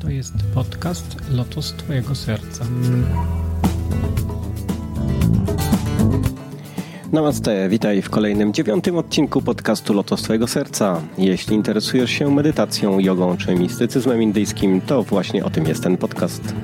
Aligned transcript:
To 0.00 0.08
jest 0.08 0.34
podcast 0.54 1.16
Lotos 1.30 1.72
Twojego 1.72 2.14
Serca. 2.14 2.64
Namaste, 7.12 7.68
witaj 7.68 8.02
w 8.02 8.10
kolejnym 8.10 8.52
dziewiątym 8.52 8.96
odcinku 8.96 9.42
podcastu 9.42 9.94
Lotos 9.94 10.22
Twojego 10.22 10.46
Serca. 10.46 11.00
Jeśli 11.18 11.56
interesujesz 11.56 12.10
się 12.10 12.34
medytacją, 12.34 12.98
jogą 12.98 13.36
czy 13.36 13.54
mistycyzmem 13.54 14.22
indyjskim, 14.22 14.80
to 14.80 15.02
właśnie 15.02 15.44
o 15.44 15.50
tym 15.50 15.66
jest 15.66 15.82
ten 15.82 15.96
podcast. 15.96 16.54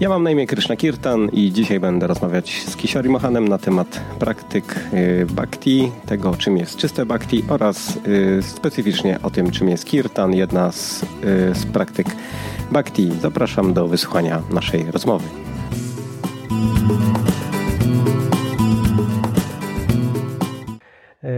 Ja 0.00 0.08
mam 0.08 0.22
na 0.22 0.30
imię 0.30 0.46
Krishna 0.46 0.76
Kirtan 0.76 1.28
i 1.32 1.52
dzisiaj 1.52 1.80
będę 1.80 2.06
rozmawiać 2.06 2.64
z 2.68 2.76
Kishori 2.76 3.08
Mohanem 3.08 3.48
na 3.48 3.58
temat 3.58 4.00
praktyk 4.18 4.76
y, 4.94 5.26
bhakti, 5.26 5.92
tego 6.06 6.36
czym 6.36 6.56
jest 6.56 6.76
czyste 6.76 7.06
bhakti 7.06 7.44
oraz 7.48 7.98
y, 8.06 8.42
specyficznie 8.42 9.18
o 9.22 9.30
tym 9.30 9.50
czym 9.50 9.68
jest 9.68 9.84
kirtan, 9.84 10.34
jedna 10.34 10.72
z, 10.72 11.02
y, 11.02 11.06
z 11.54 11.66
praktyk 11.66 12.06
bhakti. 12.70 13.12
Zapraszam 13.20 13.74
do 13.74 13.88
wysłuchania 13.88 14.42
naszej 14.50 14.90
rozmowy. 14.90 15.28
Uh, 21.22 21.30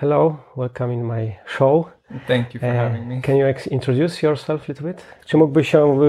hello, 0.00 0.36
welcome 0.56 0.94
in 0.94 1.04
my 1.04 1.36
show. 1.46 1.99
Thank 2.26 2.54
you 2.54 2.60
for 2.60 2.74
having 2.74 3.08
me. 3.08 3.18
Uh, 3.18 3.22
can 3.22 3.36
you 3.36 3.46
introduce 3.70 4.26
yourself 4.26 4.62
a 4.62 4.64
little 4.68 4.88
bit? 4.88 5.02
Czy 5.26 5.36
mógłbyś 5.36 5.68
się 5.68 6.00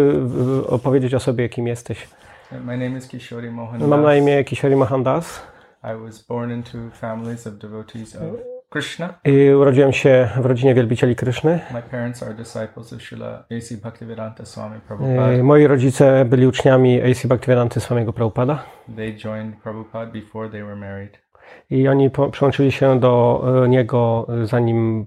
opowiedzieć 0.67 1.13
o 1.13 1.19
sobie, 1.19 1.49
kim 1.49 1.67
jesteś? 1.67 2.07
My 2.51 2.77
name 2.77 2.97
is 2.97 3.07
Kishori 3.07 3.51
Mohan. 3.51 3.87
Mam 3.87 4.03
na 4.03 4.15
imię 4.15 4.43
Kishori 4.43 4.75
Mohandas. 4.75 5.41
I 5.83 6.03
was 6.03 6.21
born 6.27 6.51
into 6.51 6.77
families 6.93 7.47
of 7.47 7.53
devotees 7.53 8.15
of 8.15 8.21
Krishna. 8.69 9.13
I 9.25 9.49
urodziłem 9.49 9.93
się 9.93 10.29
w 10.41 10.45
rodzinie 10.45 10.75
wielbicieli 10.75 11.15
Kryszny. 11.15 11.59
My 11.73 11.81
parents 11.81 12.23
are 12.23 12.33
disciples 12.33 12.93
of 12.93 13.01
Srila 13.01 13.43
A.C. 13.57 13.77
Bhaktivedanta 13.77 14.45
Swami 14.45 14.77
Y, 14.77 14.81
Prabhupada. 14.81 15.43
Moi 15.43 15.67
rodzice 15.67 16.25
byli 16.25 16.47
uczniami 16.47 17.01
A.C. 17.01 17.27
Bhaktivedanty 17.27 17.79
Swamiego 17.79 18.13
Prabhupada. 18.13 18.63
They 18.95 19.13
joined 19.17 19.55
Prabhupada 19.63 20.11
before 20.11 20.49
they 20.49 20.63
were 20.63 20.75
married. 20.75 21.17
I 21.69 21.87
oni 21.87 22.09
po- 22.09 22.29
przyłączyli 22.29 22.71
się 22.71 22.99
do 22.99 23.43
y, 23.65 23.69
niego, 23.69 24.27
y, 24.43 24.45
zanim 24.45 25.05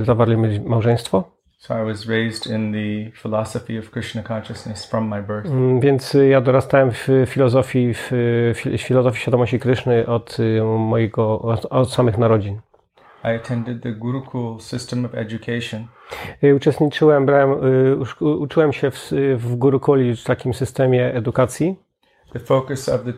y, 0.00 0.04
zawarli 0.04 0.60
małżeństwo. 0.60 1.24
So 1.58 1.82
I 1.82 1.86
was 1.86 2.08
raised 2.08 2.46
in 2.46 2.72
the 2.72 3.10
philosophy 3.22 3.78
of 3.78 3.90
Krishna 3.90 4.22
consciousness 4.22 4.86
from 4.90 5.08
my 5.08 5.22
birth. 5.22 5.46
Mm, 5.50 5.80
Więc 5.80 6.16
ja 6.28 6.40
dorastałem 6.40 6.90
w 6.92 7.08
filozofii, 7.26 7.94
w 7.94 8.10
fi- 8.54 8.78
filozofii 8.78 9.20
świadomości 9.20 9.58
Kryszny 9.60 10.06
od 10.06 10.36
mojego, 10.78 11.38
od, 11.40 11.64
od 11.66 11.92
samych 11.92 12.18
narodzin. 12.18 12.60
I 13.24 13.28
attended 13.36 13.82
the 13.82 13.92
Gurukul 13.92 14.60
system 14.60 15.04
of 15.04 15.14
education. 15.14 15.86
Uczestniczyłem, 16.56 17.26
brałem, 17.26 17.54
uczyłem 18.20 18.72
się 18.72 18.90
w, 18.90 19.10
w 19.36 19.56
Gurukuli, 19.56 20.16
w 20.16 20.24
takim 20.24 20.54
systemie 20.54 21.14
edukacji. 21.14 21.76
The 22.32 22.38
focus 22.40 22.88
of 22.88 23.04
the 23.04 23.12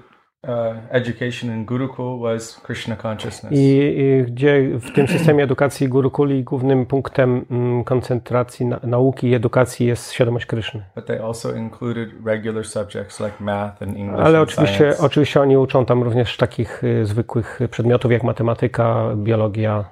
education 0.90 1.50
in 1.50 1.64
Gurukul 1.66 2.20
was 2.20 2.60
Krishna 2.62 2.96
consciousness. 2.96 3.52
I, 3.52 3.98
I 3.98 4.24
gdzie 4.24 4.78
w 4.78 4.92
tym 4.92 5.08
systemie 5.08 5.44
edukacji 5.44 5.88
Gurukuli 5.88 6.44
głównym 6.44 6.86
punktem 6.86 7.44
mm, 7.50 7.84
koncentracji 7.84 8.66
na, 8.66 8.80
nauki 8.82 9.28
i 9.28 9.34
edukacji 9.34 9.86
jest 9.86 10.12
świadomość 10.12 10.46
Kryszny. 10.46 10.84
But 10.94 11.06
they 11.06 11.24
also 11.24 11.54
included 11.56 12.08
regular 12.26 12.66
subjects 12.66 13.20
like 13.20 13.32
math 13.40 13.82
and 13.82 13.96
English 13.96 14.20
Ale 14.26 14.38
and 14.38 14.48
oczywiście, 14.50 14.78
science. 14.78 15.02
oczywiście 15.02 15.40
oni 15.40 15.56
uczą 15.56 15.86
tam 15.86 16.02
również 16.02 16.36
takich 16.36 16.84
y, 16.84 17.06
zwykłych 17.06 17.60
przedmiotów 17.70 18.12
jak 18.12 18.22
matematyka, 18.22 19.04
biologia. 19.16 19.84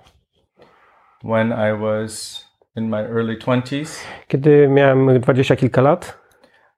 when 1.25 1.53
I 1.53 1.81
was 1.81 2.45
in 2.77 2.89
my 2.89 2.99
early 2.99 3.37
20s, 3.37 4.07
Kiedy 4.29 4.69
miałem 4.69 5.21
dwadzieścia 5.21 5.57
kilka 5.57 5.83
lat, 5.83 6.19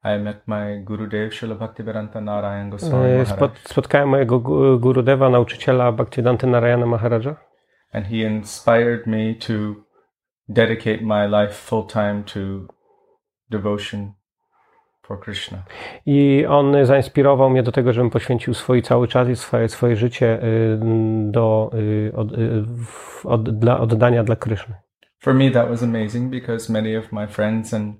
I 0.05 0.19
met 0.19 0.37
my 0.47 0.83
Gurudev 0.85 1.35
Srila 1.35 1.55
Bhaktivedanta 1.55 2.21
Narayan 2.21 2.71
Goswami 2.71 3.03
Maharaj, 3.03 3.27
spot, 3.27 3.53
spotkałem 3.65 4.09
mojego 4.09 4.41
gu- 4.41 4.79
Gurudeva, 4.81 5.29
nauczyciela 5.31 5.93
Bhaktivedanta 5.93 6.47
Narayana 6.47 6.87
Maharaja. 6.87 7.37
and 7.93 8.07
he 8.07 8.17
inspired 8.27 9.07
me 9.07 9.35
to 9.35 9.53
dedicate 10.49 10.99
my 11.03 11.27
life 11.43 11.53
full 11.55 11.87
time 11.87 12.23
to 12.25 12.41
devotion 13.51 14.13
for 15.03 15.21
Krishna. 15.21 15.59
I 16.07 16.47
on 16.49 16.87
zainspirował 16.87 17.51
mnie 17.51 17.63
do 17.63 17.73
tego, 17.73 17.93
żebym 17.93 18.11
poświęcił 18.11 18.55
swój 18.55 18.83
cały 18.83 19.09
czas 19.09 19.29
i 19.29 19.37
swoje, 19.37 19.69
swoje 19.69 19.97
życie 19.97 20.43
y, 20.45 20.79
do 21.31 21.71
y, 21.75 22.13
od, 22.17 22.33
y, 22.33 22.65
od, 23.25 23.59
dla 23.59 23.81
oddania 23.81 24.25
dla 24.25 24.37
Kryszny. 24.37 24.75
For 25.19 25.35
me, 25.35 25.51
that 25.51 25.69
was 25.69 25.83
amazing 25.83 26.31
because 26.31 26.73
many 26.73 26.99
of 26.99 27.13
my 27.13 27.27
friends 27.27 27.75
and 27.75 27.95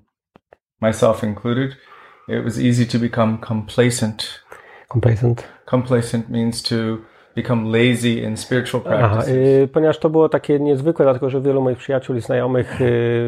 myself 0.81 1.23
included, 1.23 1.77
it 2.27 2.43
was 2.45 2.59
easy 2.59 2.85
to 2.87 2.99
become 2.99 3.37
complacent. 3.47 4.43
Complacent. 4.93 5.47
Complacent 5.69 6.29
means 6.29 6.63
to 6.63 6.75
become 7.35 7.71
lazy 7.71 8.23
in 8.23 8.37
spiritual 8.37 8.83
Aha, 8.87 8.97
practices. 8.97 9.35
y, 9.63 9.67
ponieważ 9.73 9.99
to 9.99 10.09
było 10.09 10.29
takie 10.29 10.59
niezwykłe, 10.59 11.05
dlatego 11.05 11.29
że 11.29 11.41
wielu 11.41 11.61
moich 11.61 11.77
przyjaciół 11.77 12.15
i 12.15 12.21
znajomych 12.21 12.81
y, 12.81 12.85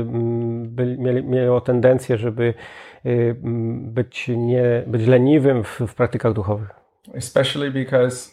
mm, 0.08 0.64
byli, 0.76 1.00
mieli, 1.00 1.24
miało 1.24 1.62
tendencję, 1.62 2.18
żeby 2.18 2.54
y, 3.06 3.36
mm, 3.44 3.94
być, 3.94 4.28
nie, 4.28 4.84
być 4.88 5.08
leniwym 5.08 5.64
w, 5.64 5.80
w 5.88 5.96
praktykach 5.96 6.34
duchowych. 6.34 6.70
especially 7.14 7.72
because 7.72 8.32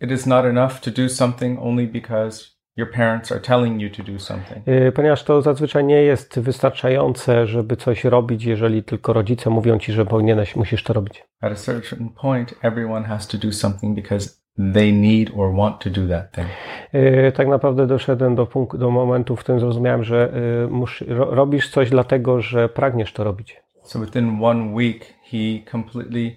it 0.00 0.10
is 0.10 0.26
not 0.26 0.44
enough 0.44 0.80
to 0.80 0.90
do 0.90 1.08
something 1.08 1.58
only 1.62 1.86
because 1.86 2.44
your 2.78 2.90
parents 2.90 3.32
are 3.32 3.40
telling 3.40 3.82
you 3.82 3.90
to 3.90 4.12
do 4.12 4.18
something. 4.18 4.68
Y, 4.68 4.92
Ponieważ 4.92 5.24
to 5.24 5.42
zazwyczaj 5.42 5.84
nie 5.84 6.02
jest 6.02 6.40
wystarczające, 6.40 7.46
żeby 7.46 7.76
coś 7.76 8.04
robić, 8.04 8.44
jeżeli 8.44 8.82
tylko 8.82 9.12
rodzice 9.12 9.50
mówią 9.50 9.78
ci, 9.78 9.92
że 9.92 10.04
powinieneś, 10.04 10.56
musisz 10.56 10.82
to 10.82 10.92
robić. 10.92 11.24
At 11.40 11.52
a 11.52 11.54
certain 11.54 12.08
point, 12.08 12.54
everyone 12.62 13.06
has 13.06 13.28
to 13.28 13.38
do 13.38 13.52
something 13.52 13.96
because 13.96 14.30
they 14.74 14.92
need 14.92 15.30
or 15.36 15.54
want 15.56 15.78
to 15.78 15.90
do 15.90 16.08
that 16.08 16.32
thing. 16.32 16.46
Y, 16.94 17.32
Tak 17.32 17.48
naprawdę 17.48 17.86
doszedłem 17.86 18.34
do, 18.34 18.46
punktu, 18.46 18.78
do 18.78 18.90
momentu, 18.90 19.36
w 19.36 19.40
którym 19.40 19.60
zrozumiałem, 19.60 20.04
że 20.04 20.32
y, 20.64 20.68
mus, 20.68 20.90
ro, 21.08 21.34
robisz 21.34 21.70
coś 21.70 21.90
dlatego, 21.90 22.40
że 22.40 22.68
pragniesz 22.68 23.12
to 23.12 23.24
robić. 23.24 23.62
So 23.82 23.98
within 23.98 24.38
one 24.44 24.72
week, 24.74 25.14
he 25.30 25.70
completely 25.70 26.36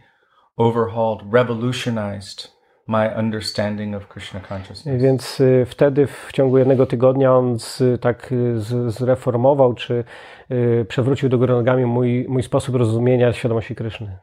overhauled, 0.58 1.34
revolutionized 1.34 2.52
my 2.88 3.16
understanding 3.20 3.96
of 3.96 4.08
Krishna 4.08 4.40
consciousness. 4.40 5.02
Więc 5.02 5.40
y, 5.40 5.66
wtedy 5.66 6.08
w 6.08 6.30
ciągu 6.34 6.58
jednego 6.58 6.86
tygodnia 6.86 7.36
on 7.36 7.60
z, 7.60 8.02
tak 8.02 8.32
y, 8.32 8.60
z, 8.60 8.94
zreformował, 8.94 9.74
czy 9.74 10.04
y, 10.52 10.86
przewrócił 10.90 11.30
do 11.30 11.38
góry 11.38 11.54
nogami 11.54 11.86
mój, 11.86 12.26
mój 12.30 12.44
sposób 12.44 12.76
rozumienia 12.76 13.34
świadomości 13.34 13.76
Kryszny. 13.76 14.18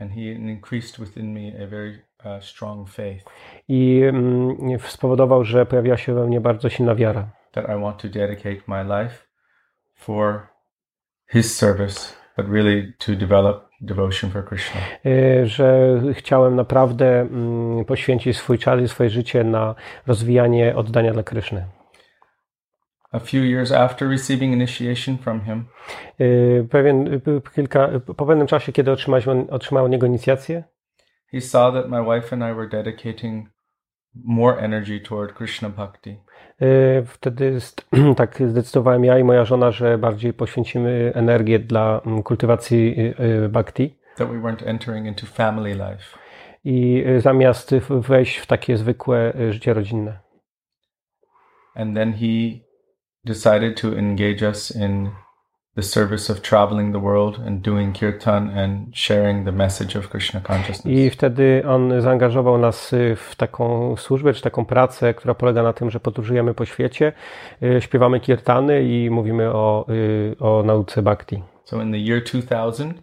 And 0.00 0.12
he 0.12 0.20
increased 0.20 1.00
within 1.00 1.32
me 1.32 1.64
a 1.64 1.66
very 1.66 2.02
uh, 2.24 2.44
strong 2.44 2.88
faith 2.88 3.24
I 3.68 4.02
mm, 4.08 4.78
spowodował, 4.78 5.44
że 5.44 5.66
pojawiła 5.66 5.96
się 5.96 6.14
we 6.14 6.26
mnie 6.26 6.40
bardzo 6.40 6.68
silna 6.68 6.94
wiara. 6.94 7.28
that 7.52 7.68
I 7.68 7.76
want 7.76 7.98
to 7.98 8.08
dedicate 8.08 8.66
my 8.66 8.82
life 8.82 9.26
for 9.94 10.50
his 11.26 11.56
service, 11.56 12.14
but 12.36 12.48
really 12.48 12.94
to 12.98 13.14
develop 13.14 13.68
devotion 13.82 14.30
for 14.30 14.44
Krishna. 14.44 14.80
y, 15.06 15.46
że 15.46 15.98
chciałem 16.12 16.56
naprawdę 16.56 17.20
mm, 17.20 17.84
poświęcić 17.84 18.36
swój 18.36 18.58
czas 18.58 18.80
i 18.80 18.88
swoje 18.88 19.10
życie 19.10 19.44
na 19.44 19.74
rozwijanie 20.06 20.76
oddania 20.76 21.12
dla 21.12 21.22
Kryszny. 21.22 21.64
A 23.12 23.18
few 23.18 23.44
years 23.44 23.72
after 23.72 24.08
receiving 24.08 24.54
initiation 24.54 25.18
from 25.18 25.40
him, 25.40 25.64
Y, 26.20 26.66
Pewien, 26.70 27.14
y, 27.14 27.20
kilka, 27.54 27.88
po 28.16 28.26
pewnym 28.26 28.46
czasie, 28.46 28.72
kiedy 28.72 28.92
otrzymałem, 28.92 29.46
otrzymałem 29.50 29.84
od 29.84 29.92
niego 29.92 30.06
inicjację, 30.06 30.64
he 31.32 31.40
saw 31.40 31.74
that 31.74 31.88
my 31.88 32.04
wife 32.04 32.32
and 32.36 32.42
I 32.42 32.54
were 32.54 32.68
dedicating 32.68 33.48
more 34.14 34.58
energy 34.60 35.00
toward 35.00 35.32
Krishna 35.34 35.68
bhakti. 35.68 36.16
y, 36.62 37.04
wtedy 37.06 37.58
tak 38.16 38.42
zdecydowałem 38.46 39.04
ja 39.04 39.18
i 39.18 39.24
moja 39.24 39.44
żona, 39.44 39.70
że 39.70 39.98
bardziej 39.98 40.32
poświęcimy 40.32 41.12
energię 41.14 41.58
dla 41.58 42.00
mm, 42.06 42.22
kultywacji 42.22 43.00
y, 43.00 43.24
y, 43.44 43.48
bhakti. 43.48 43.94
that 44.16 44.28
we 44.28 44.38
weren't 44.38 44.68
entering 44.68 45.06
into 45.06 45.26
family 45.26 45.74
life. 45.74 46.18
I 46.64 47.04
zamiast 47.18 47.74
wejść 47.90 48.36
w 48.36 48.46
takie 48.46 48.76
zwykłe 48.76 49.32
życie 49.50 49.74
rodzinne. 49.74 50.18
And 51.74 51.94
then 51.96 52.12
he 52.12 52.60
decided 53.24 53.80
to 53.80 53.88
engage 53.88 54.48
us 54.48 54.76
in 54.76 55.10
the 55.76 55.82
service 55.82 56.32
of 56.32 56.40
traveling 56.40 56.92
the 56.92 57.00
world 57.00 57.38
and 57.46 57.60
doing 57.60 57.92
kirtan 57.92 58.58
and 58.58 58.96
sharing 58.96 59.44
the 59.44 59.52
message 59.52 59.98
of 59.98 60.08
Krishna 60.08 60.40
consciousness. 60.40 60.98
I 60.98 61.10
wtedy 61.10 61.62
on 61.68 62.00
zaangażował 62.00 62.58
nas 62.58 62.92
y, 62.92 63.16
w 63.16 63.36
taką 63.36 63.96
służbę, 63.96 64.34
czy 64.34 64.42
taką 64.42 64.64
pracę, 64.64 65.14
która 65.14 65.34
polega 65.34 65.62
na 65.62 65.72
tym, 65.72 65.90
że 65.90 66.00
podróżujemy 66.00 66.54
po 66.54 66.64
świecie, 66.64 67.12
y, 67.62 67.80
śpiewamy 67.80 68.20
kirtany 68.20 68.82
i 68.82 69.10
mówimy 69.10 69.52
o, 69.52 69.86
y, 69.88 70.36
o 70.40 70.62
nauce 70.62 71.02
bhakti. 71.02 71.42
So 71.64 71.82
in 71.82 71.92
the 71.92 71.98
year 71.98 72.24
2000, 72.24 72.94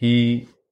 he 0.00 0.06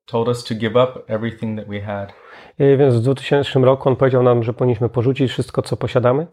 told 0.06 0.28
us 0.28 0.44
to 0.44 0.54
give 0.54 0.76
up 0.76 1.04
everything 1.08 1.58
that 1.58 1.68
we 1.68 1.80
had, 1.80 2.12
Y, 2.60 2.76
Więc 2.76 2.94
w 2.94 3.00
2000 3.00 3.60
roku 3.60 3.88
on 3.88 3.96
powiedział 3.96 4.22
nam, 4.22 4.42
że 4.42 4.52
powinniśmy 4.52 4.88
porzucić 4.88 5.30
wszystko, 5.30 5.62
co 5.62 5.76
posiadamy, 5.76 6.26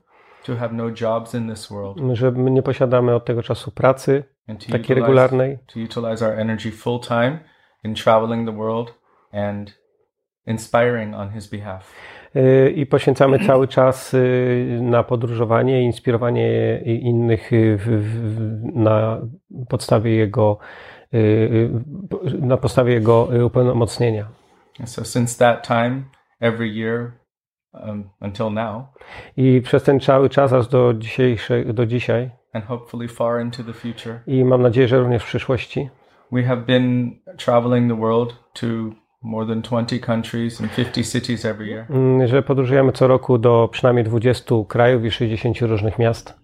to 0.44 0.56
have 0.56 0.74
no 0.74 0.90
jobs 1.02 1.34
in 1.34 1.50
this 1.50 1.68
world, 1.70 1.98
że 2.14 2.32
my 2.32 2.52
nie 2.52 2.62
posiadamy 2.62 3.16
od 3.16 3.26
tego 3.26 3.44
czasu 3.44 3.72
pracy 3.72 4.24
takiej 4.48 4.80
utilize, 4.80 4.96
regularnej 4.96 5.58
to 5.74 5.80
utilize 5.80 6.26
our 6.26 6.40
energy 6.40 6.72
full 6.72 7.00
time 7.00 7.40
in 7.84 7.96
traveling 7.96 8.50
the 8.50 8.56
world 8.56 8.94
and 9.32 9.82
inspiring 10.46 11.16
on 11.16 11.30
his 11.30 11.48
behalf. 11.48 11.94
Y, 12.36 12.74
i 12.76 12.86
poświęcamy 12.86 13.40
cały 13.40 13.68
czas 13.68 14.14
y, 14.14 14.80
na 14.82 15.04
podróżowanie 15.04 15.82
i 15.82 15.86
inspirowanie 15.86 16.78
innych 16.86 17.54
y, 17.54 17.78
w, 17.78 17.84
w, 17.84 18.76
na 18.76 19.22
podstawie 19.70 20.16
jego 20.16 20.58
na 22.42 22.58
podstawie 22.58 22.94
jego 22.94 23.30
upełnomocnienia. 23.46 24.28
So 24.86 25.06
since 25.06 25.38
that 25.38 25.68
time, 25.68 26.04
every 26.40 26.68
year 26.68 27.12
um, 27.74 28.10
until 28.22 28.52
now, 28.52 28.84
I 29.38 29.62
przez 29.62 29.84
ten 29.84 30.00
cały 30.00 30.30
czas 30.30 30.54
aż 30.54 30.68
do, 30.68 30.94
dzisiejsze, 30.94 31.66
do 31.66 31.86
dzisiaj. 31.86 32.32
And 32.54 32.66
hopefully 32.66 33.08
far 33.08 33.42
into 33.42 33.64
the 33.64 33.74
future, 33.74 34.20
i 34.28 34.46
mam 34.46 34.62
nadzieję, 34.62 34.88
że 34.88 35.00
również 35.00 35.24
w 35.24 35.26
przyszłości. 35.26 35.90
We 36.32 36.44
have 36.44 36.62
been 36.62 37.12
traveling 37.38 37.92
the 37.92 38.00
world 38.00 38.36
to 38.54 38.68
more 39.22 39.48
than 39.48 39.62
20 39.62 40.00
countries 40.06 40.62
and 40.62 40.76
50 40.76 41.12
cities 41.12 41.46
every 41.46 41.68
year, 41.68 41.86
mm, 41.90 42.28
że 42.28 42.44
podróżujemy 42.44 42.92
co 42.92 43.08
roku 43.08 43.38
do 43.38 43.70
przynajmniej 43.72 44.06
20 44.06 44.56
krajów 44.68 45.06
i 45.06 45.12
60 45.12 45.62
różnych 45.62 46.00
miast. 46.00 46.42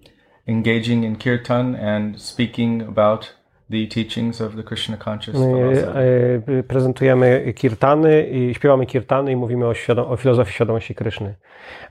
engaging 0.48 1.04
in 1.04 1.16
kirtan 1.16 1.76
and 1.76 2.22
speaking 2.22 2.84
about 2.90 3.37
the 3.72 3.88
teachings 3.96 4.42
of 4.42 4.56
the 4.56 4.64
Krishna 4.64 4.98
conscious 4.98 5.36
philosophy. 5.36 6.00
y, 6.60 6.64
Prezentujemy 6.64 7.54
kirtany 7.56 8.28
i 8.28 8.54
śpiewamy 8.56 8.86
kirtany 8.86 9.32
i 9.32 9.36
mówimy 9.36 9.68
o, 9.68 9.72
świadom- 9.74 10.12
o 10.12 10.18
filozofii 10.18 10.54
świadomości 10.54 10.96
Kryszny. 10.96 11.36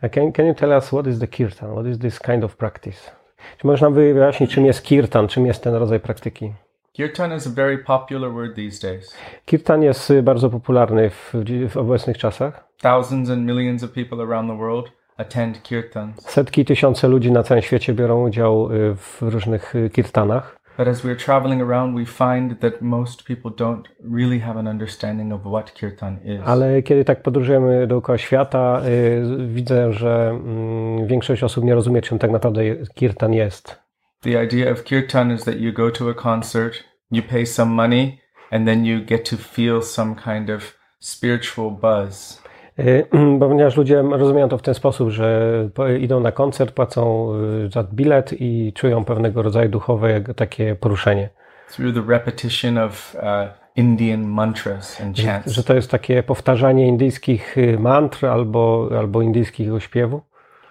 Uh, 0.02 0.10
Can, 0.10 0.32
can 0.32 0.46
you 0.46 0.54
tell 0.54 0.70
us 0.70 0.86
what 0.88 1.06
is 1.06 1.18
the 1.18 1.26
kirtan? 1.28 1.72
What 1.72 1.86
is 1.86 1.98
this 1.98 2.20
kind 2.20 2.44
of 2.44 2.56
practice? 2.56 3.10
Czy 3.58 3.66
można 3.66 3.90
wyjaśnić, 3.90 4.50
czym 4.54 4.66
jest 4.66 4.82
kirtan, 4.82 5.28
czym 5.28 5.46
jest 5.46 5.62
ten 5.62 5.74
rodzaj 5.74 6.00
praktyki? 6.00 6.52
Kirtan 6.92 7.36
is 7.36 7.46
a 7.46 7.50
very 7.50 7.78
popular 7.78 8.32
word 8.32 8.54
these 8.56 8.88
days. 8.88 9.16
Kirtan 9.44 9.82
jest 9.82 10.12
bardzo 10.22 10.50
popularny 10.50 11.10
w, 11.10 11.32
w 11.68 11.76
obecnych 11.76 12.18
czasach. 12.18 12.64
Thousands 12.82 13.30
and 13.30 13.46
millions 13.46 13.82
of 13.84 13.90
people 13.90 14.22
around 14.22 14.50
the 14.50 14.56
world 14.58 14.86
attend 15.16 15.62
kirtans. 15.62 16.20
Setki, 16.30 16.64
tysiące 16.64 17.08
ludzi 17.08 17.32
na 17.32 17.42
całym 17.42 17.62
świecie 17.62 17.94
biorą 17.94 18.24
udział 18.26 18.72
y, 18.72 18.94
w 18.96 19.18
różnych 19.22 19.74
kirtanach. 19.92 20.56
But 20.76 20.88
as 20.88 21.04
we're 21.04 21.16
traveling 21.16 21.62
around, 21.62 21.94
we 21.94 22.04
find 22.04 22.60
that 22.60 22.82
most 22.82 23.24
people 23.24 23.50
don't 23.50 23.88
really 24.00 24.38
have 24.40 24.58
an 24.60 24.66
understanding 24.66 25.32
of 25.32 25.44
what 25.44 25.74
kirtan 25.74 26.18
is. 26.24 26.40
Ale 26.44 26.82
kiedy 26.82 27.04
tak 27.04 27.22
podróżujemy 27.22 27.86
dookoła 27.86 28.18
świata, 28.18 28.82
y, 28.86 29.46
widzę, 29.46 29.92
że 29.92 30.28
mm, 30.30 31.06
większość 31.06 31.42
osób 31.42 31.64
nie 31.64 31.74
rozumie, 31.74 32.02
czym 32.02 32.18
tak 32.18 32.30
naprawdę 32.30 32.62
kirtan 32.94 33.32
jest. 33.32 33.76
The 34.20 34.44
idea 34.44 34.72
of 34.72 34.84
kirtan 34.84 35.32
is 35.32 35.44
that 35.44 35.60
you 35.60 35.72
go 35.72 35.90
to 35.90 36.10
a 36.10 36.14
concert, 36.14 36.84
you 37.10 37.22
pay 37.22 37.46
some 37.46 37.72
money, 37.72 38.18
and 38.50 38.66
then 38.66 38.86
you 38.86 39.00
get 39.00 39.30
to 39.30 39.36
feel 39.36 39.82
some 39.82 40.14
kind 40.14 40.50
of 40.50 40.78
spiritual 41.00 41.70
buzz. 41.70 42.42
Y, 42.78 43.06
Ponieważ 43.40 43.76
ludzie 43.76 44.02
rozumieją 44.02 44.48
to 44.48 44.58
w 44.58 44.62
ten 44.62 44.74
sposób, 44.74 45.10
że 45.10 45.52
idą 46.00 46.20
na 46.20 46.32
koncert, 46.32 46.70
płacą 46.70 47.32
y, 47.64 47.70
za 47.70 47.84
bilet 47.84 48.40
i 48.40 48.72
czują 48.74 49.04
pewnego 49.04 49.42
rodzaju 49.42 49.68
duchowe 49.68 50.20
takie 50.20 50.74
poruszenie. 50.74 51.28
through 51.68 51.92
the 51.92 52.02
repetition 52.02 52.78
of 52.78 53.16
uh, 53.22 53.48
Indian 53.76 54.26
mantras 54.26 55.00
and 55.00 55.16
chants. 55.16 55.52
Że 55.52 55.64
to 55.64 55.74
jest 55.74 55.90
takie 55.90 56.22
powtarzanie 56.22 56.88
indyjskich 56.88 57.58
y, 57.58 57.78
mantr 57.78 58.26
albo, 58.26 58.88
albo 58.98 59.22
indyjskiego 59.22 59.80
śpiewu. 59.80 60.22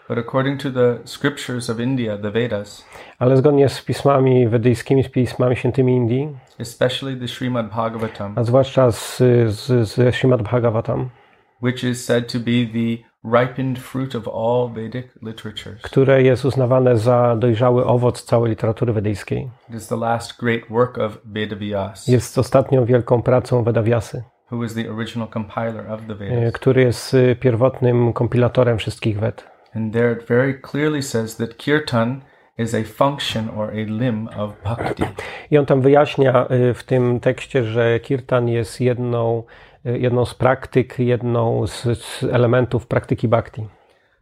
But 0.10 0.18
according 0.18 0.62
to 0.62 0.72
the 0.72 0.98
scriptures 1.06 1.70
of 1.70 1.80
India, 1.80 2.18
the 2.18 2.32
Vedas, 2.32 2.86
Ale 3.20 3.38
zgodnie 3.38 3.70
z 3.70 3.82
pismami 3.82 4.48
wedyjskimi, 4.48 5.04
z 5.04 5.10
pismami 5.10 5.56
świętymi 5.56 5.96
Indii, 5.96 6.38
especially 6.60 7.18
the 7.20 7.28
Srimad 7.28 7.70
Bhagavatam, 7.70 8.34
a 8.36 8.44
zwłaszcza 8.44 8.92
z, 8.92 9.18
z, 9.48 9.90
ze 9.90 10.12
Srimad 10.12 10.42
Bhagavatam, 10.42 11.10
which 11.64 11.84
is 11.84 12.06
said 12.06 12.28
to 12.32 12.40
be 12.40 12.66
the 12.74 13.04
ripened 13.24 13.80
fruit 13.80 14.16
of 14.16 14.28
all 14.28 14.70
Vedic 14.74 15.06
literatures, 15.22 15.82
które 15.82 16.24
jest 16.24 16.46
uznawane 16.46 16.98
za 16.98 17.36
dojrzały 17.36 17.86
owoc 17.86 18.24
całej 18.24 18.50
literatury 18.50 18.94
wedyjskiej. 18.94 19.50
it 19.70 19.76
is 19.76 19.88
the 19.88 19.96
last 19.98 20.40
great 20.40 20.62
work 20.70 20.98
of 20.98 21.18
Vedavyas, 21.26 22.08
Jest 22.08 22.38
ostatnią 22.38 22.86
wielką 22.86 23.22
pracą 23.22 23.64
Vedavyasy, 23.64 24.24
who 24.52 24.64
is 24.64 24.74
the 24.74 24.92
original 24.92 25.28
compiler 25.28 25.92
of 25.92 26.02
the 26.08 26.14
y, 26.14 26.18
Vedas. 26.18 26.54
który 26.54 26.82
jest 26.82 27.14
y, 27.14 27.36
pierwotnym 27.40 28.14
kompilatorem 28.14 28.78
wszystkich 28.78 29.20
Ved. 29.20 29.44
And 29.76 29.94
there 29.94 30.14
it 30.14 30.28
very 30.28 30.62
clearly 30.62 31.04
says 31.04 31.38
that 31.38 31.58
kirtan 31.58 32.22
is 32.58 32.74
a 32.76 32.84
function 32.84 33.50
or 33.58 33.70
a 33.70 33.74
limb 33.86 34.30
of 34.38 34.52
bhakti. 34.64 35.04
I 35.52 35.58
on 35.58 35.66
tam 35.66 35.82
wyjaśnia 35.82 36.48
y, 36.52 36.74
w 36.74 36.84
tym 36.84 37.20
tekście, 37.20 37.64
że 37.64 38.00
kirtan 38.00 38.48
jest 38.48 38.82
jedną, 38.82 39.44
jedną 39.86 40.26
z 40.26 40.34
praktyk, 40.34 41.00
jedną 41.00 41.68
z, 41.68 41.84
z 42.00 42.24
elementów 42.24 42.88
praktyki 42.88 43.28
bhakti. 43.28 43.68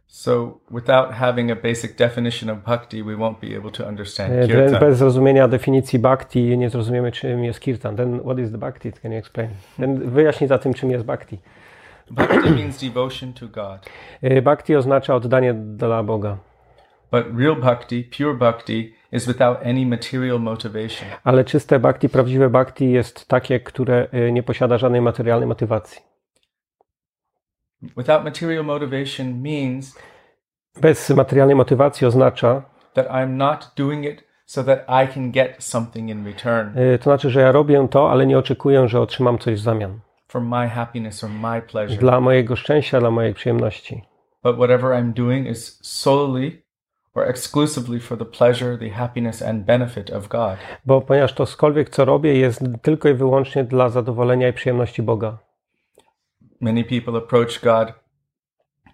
So, 0.06 0.58
without 0.70 1.10
having 1.10 1.50
a 1.50 1.56
basic 1.56 1.96
definition 1.96 2.50
of 2.50 2.58
bhakti, 2.58 3.02
we 3.02 3.16
won't 3.16 3.40
be 3.40 3.56
able 3.56 3.70
to 3.70 3.84
understand 3.84 4.32
Y, 4.32 4.46
kirtan. 4.46 4.80
Bez 4.80 4.98
zrozumienia 4.98 5.48
definicji 5.48 5.98
bhakti 5.98 6.58
nie 6.58 6.70
zrozumiemy, 6.70 7.12
czym 7.12 7.44
jest 7.44 7.60
kirtan. 7.60 7.96
Then 7.96 8.20
what 8.20 8.38
is 8.38 8.52
the 8.52 8.58
bhakti? 8.58 8.92
Can 8.92 9.12
you 9.12 9.18
explain? 9.18 9.48
Then 9.78 10.10
wyjaśnij 10.10 10.48
za 10.48 10.58
tym, 10.58 10.74
czym 10.74 10.90
jest 10.90 11.04
bhakti. 11.04 11.38
Bhakti 12.10 12.50
means 12.50 12.80
devotion 12.80 13.32
to 13.32 13.46
God. 13.48 13.90
Y, 14.22 14.42
Bhakti 14.42 14.76
oznacza 14.76 15.14
oddanie 15.14 15.54
dla 15.54 16.02
Boga. 16.02 16.36
But 17.14 17.38
real 17.38 17.56
bhakti, 17.56 18.04
pure 18.04 18.34
bhakti, 18.34 18.94
is 19.12 19.26
without 19.26 19.58
any 19.66 19.86
material 19.86 20.40
motivation. 20.40 21.08
Ale 21.24 21.44
czyste 21.44 21.78
bhakti, 21.78 22.08
prawdziwe 22.08 22.50
bhakti 22.50 22.92
jest 22.92 23.28
takie, 23.28 23.60
które 23.60 24.08
y, 24.14 24.32
nie 24.32 24.42
posiada 24.42 24.78
żadnej 24.78 25.00
materialnej 25.00 25.48
motywacji. 25.48 26.02
Without 27.96 28.24
material 28.24 28.64
motivation 28.64 29.42
means 29.42 29.98
Bez 30.80 31.10
materialnej 31.10 31.56
motywacji 31.56 32.06
oznacza, 32.06 32.62
that 32.94 33.06
I'm 33.06 33.28
not 33.28 33.72
doing 33.76 34.04
it 34.04 34.24
so 34.46 34.64
that 34.64 34.78
I 34.88 35.14
can 35.14 35.30
get 35.30 35.64
something 35.64 36.10
in 36.10 36.26
return 36.26 36.78
y, 36.78 36.98
to 36.98 37.04
znaczy, 37.04 37.30
że 37.30 37.40
ja 37.40 37.52
robię 37.52 37.88
to, 37.90 38.10
ale 38.10 38.26
nie 38.26 38.38
oczekuję, 38.38 38.88
że 38.88 39.00
otrzymam 39.00 39.38
coś 39.38 39.54
w 39.54 39.62
zamian. 39.62 40.00
for 40.28 40.40
my 40.40 40.68
happiness 40.68 41.24
or 41.24 41.30
my 41.30 41.62
pleasure. 41.62 41.98
Dla 41.98 42.20
mojego 42.20 42.56
szczęścia, 42.56 43.00
dla 43.00 43.10
mojej 43.10 43.34
przyjemności. 43.34 44.02
But 44.42 44.56
whatever 44.56 44.90
I'm 44.90 45.12
doing 45.12 45.48
is 45.48 45.78
solely 45.82 46.63
or 47.14 47.30
exclusively 47.30 48.00
for 48.00 48.18
the 48.18 48.24
pleasure, 48.24 48.78
the 48.78 48.90
happiness, 48.90 49.42
and 49.42 49.64
benefit 49.64 50.10
of 50.10 50.28
God. 50.28 50.56
Bo 50.86 51.00
ponieważ 51.00 51.32
to 51.32 51.46
cokolwiek, 51.46 51.90
co 51.90 52.04
robię, 52.04 52.38
jest 52.38 52.64
tylko 52.82 53.08
i 53.08 53.14
wyłącznie 53.14 53.64
dla 53.64 53.88
zadowolenia 53.88 54.48
i 54.48 54.52
przyjemności 54.52 55.02
Boga. 55.02 55.38
Many 56.60 56.84
people 56.84 57.18
approach 57.18 57.60
God, 57.60 57.92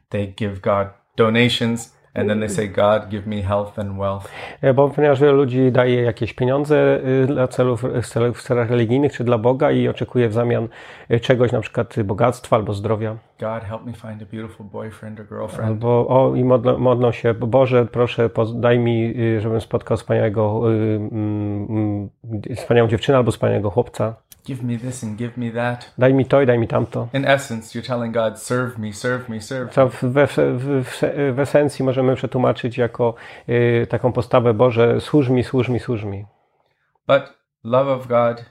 they 0.08 0.26
give 0.26 0.60
God 0.60 0.88
donations, 1.16 2.00
And 2.14 2.28
then 2.28 2.40
they 2.40 2.48
say, 2.48 2.68
God, 2.68 3.08
give 3.10 3.26
me 3.26 3.42
health 3.42 3.78
and 3.78 3.98
wealth. 3.98 4.28
E, 4.62 4.74
Bo 4.74 4.88
ponieważ 4.88 5.20
wielu 5.20 5.36
ludzi 5.36 5.72
daje 5.72 6.02
jakieś 6.02 6.32
pieniądze 6.32 7.00
y, 7.22 7.26
dla 7.26 7.48
celów, 7.48 7.84
w 8.02 8.06
celów 8.06 8.42
celach 8.42 8.70
religijnych 8.70 9.12
czy 9.12 9.24
dla 9.24 9.38
Boga 9.38 9.70
i 9.70 9.88
oczekuje 9.88 10.28
w 10.28 10.32
zamian 10.32 10.68
y, 11.10 11.20
czegoś, 11.20 11.52
na 11.52 11.60
przykład 11.60 12.02
bogactwa 12.04 12.56
albo 12.56 12.72
zdrowia. 12.72 13.16
God, 13.40 13.62
help 13.64 13.86
me 13.86 13.92
find 13.92 14.22
a 14.22 14.36
beautiful 14.36 14.66
boyfriend 14.66 15.20
or 15.20 15.26
girlfriend. 15.26 15.70
Albo 15.70 16.06
o, 16.08 16.36
i 16.36 16.44
modlą, 16.44 16.78
modlą 16.78 17.12
się, 17.12 17.34
Boże, 17.34 17.86
proszę, 17.86 18.30
daj 18.54 18.78
mi, 18.78 19.14
y, 19.20 19.40
żebym 19.40 19.60
spotkał 19.60 19.96
wspaniałego, 19.96 20.72
y, 20.72 20.74
mm, 20.96 21.66
mm, 21.70 22.56
wspaniałą 22.56 22.88
dziewczynę 22.88 23.18
albo 23.18 23.30
wspaniałego 23.30 23.70
chłopca. 23.70 24.14
Give 24.44 24.62
me 24.62 24.78
this 24.78 25.04
and 25.04 25.18
give 25.18 25.32
me 25.37 25.50
that. 25.52 25.92
Daj 25.99 26.14
mi 26.14 26.26
to 26.26 26.42
i 26.42 26.47
daj 26.47 26.59
mi 26.59 26.68
tamto. 26.68 27.09
In 27.12 27.25
essence, 27.25 27.75
you're 27.75 27.87
telling 27.87 28.14
God, 28.14 28.38
serve 28.38 28.78
me, 28.78 28.92
serve 28.92 29.28
me, 29.28 29.40
serve 29.40 29.66
me. 29.66 29.73
Co 29.73 29.88
w, 29.88 30.02
w, 30.02 30.26
w, 30.85 31.02
w 31.35 31.38
esencji 31.38 31.85
możemy 31.85 32.16
przetłumaczyć 32.16 32.78
jako 32.78 33.14
y, 33.49 33.87
taką 33.90 34.12
postawę 34.12 34.54
Boże, 34.54 35.00
służ 35.00 35.28
mi, 35.28 35.44
służ 35.44 35.68
mi, 35.68 35.80
służ 35.80 36.04
mi. 36.04 36.25
But 37.09 37.23
love 37.64 37.92
of 37.92 38.06
God, 38.06 38.44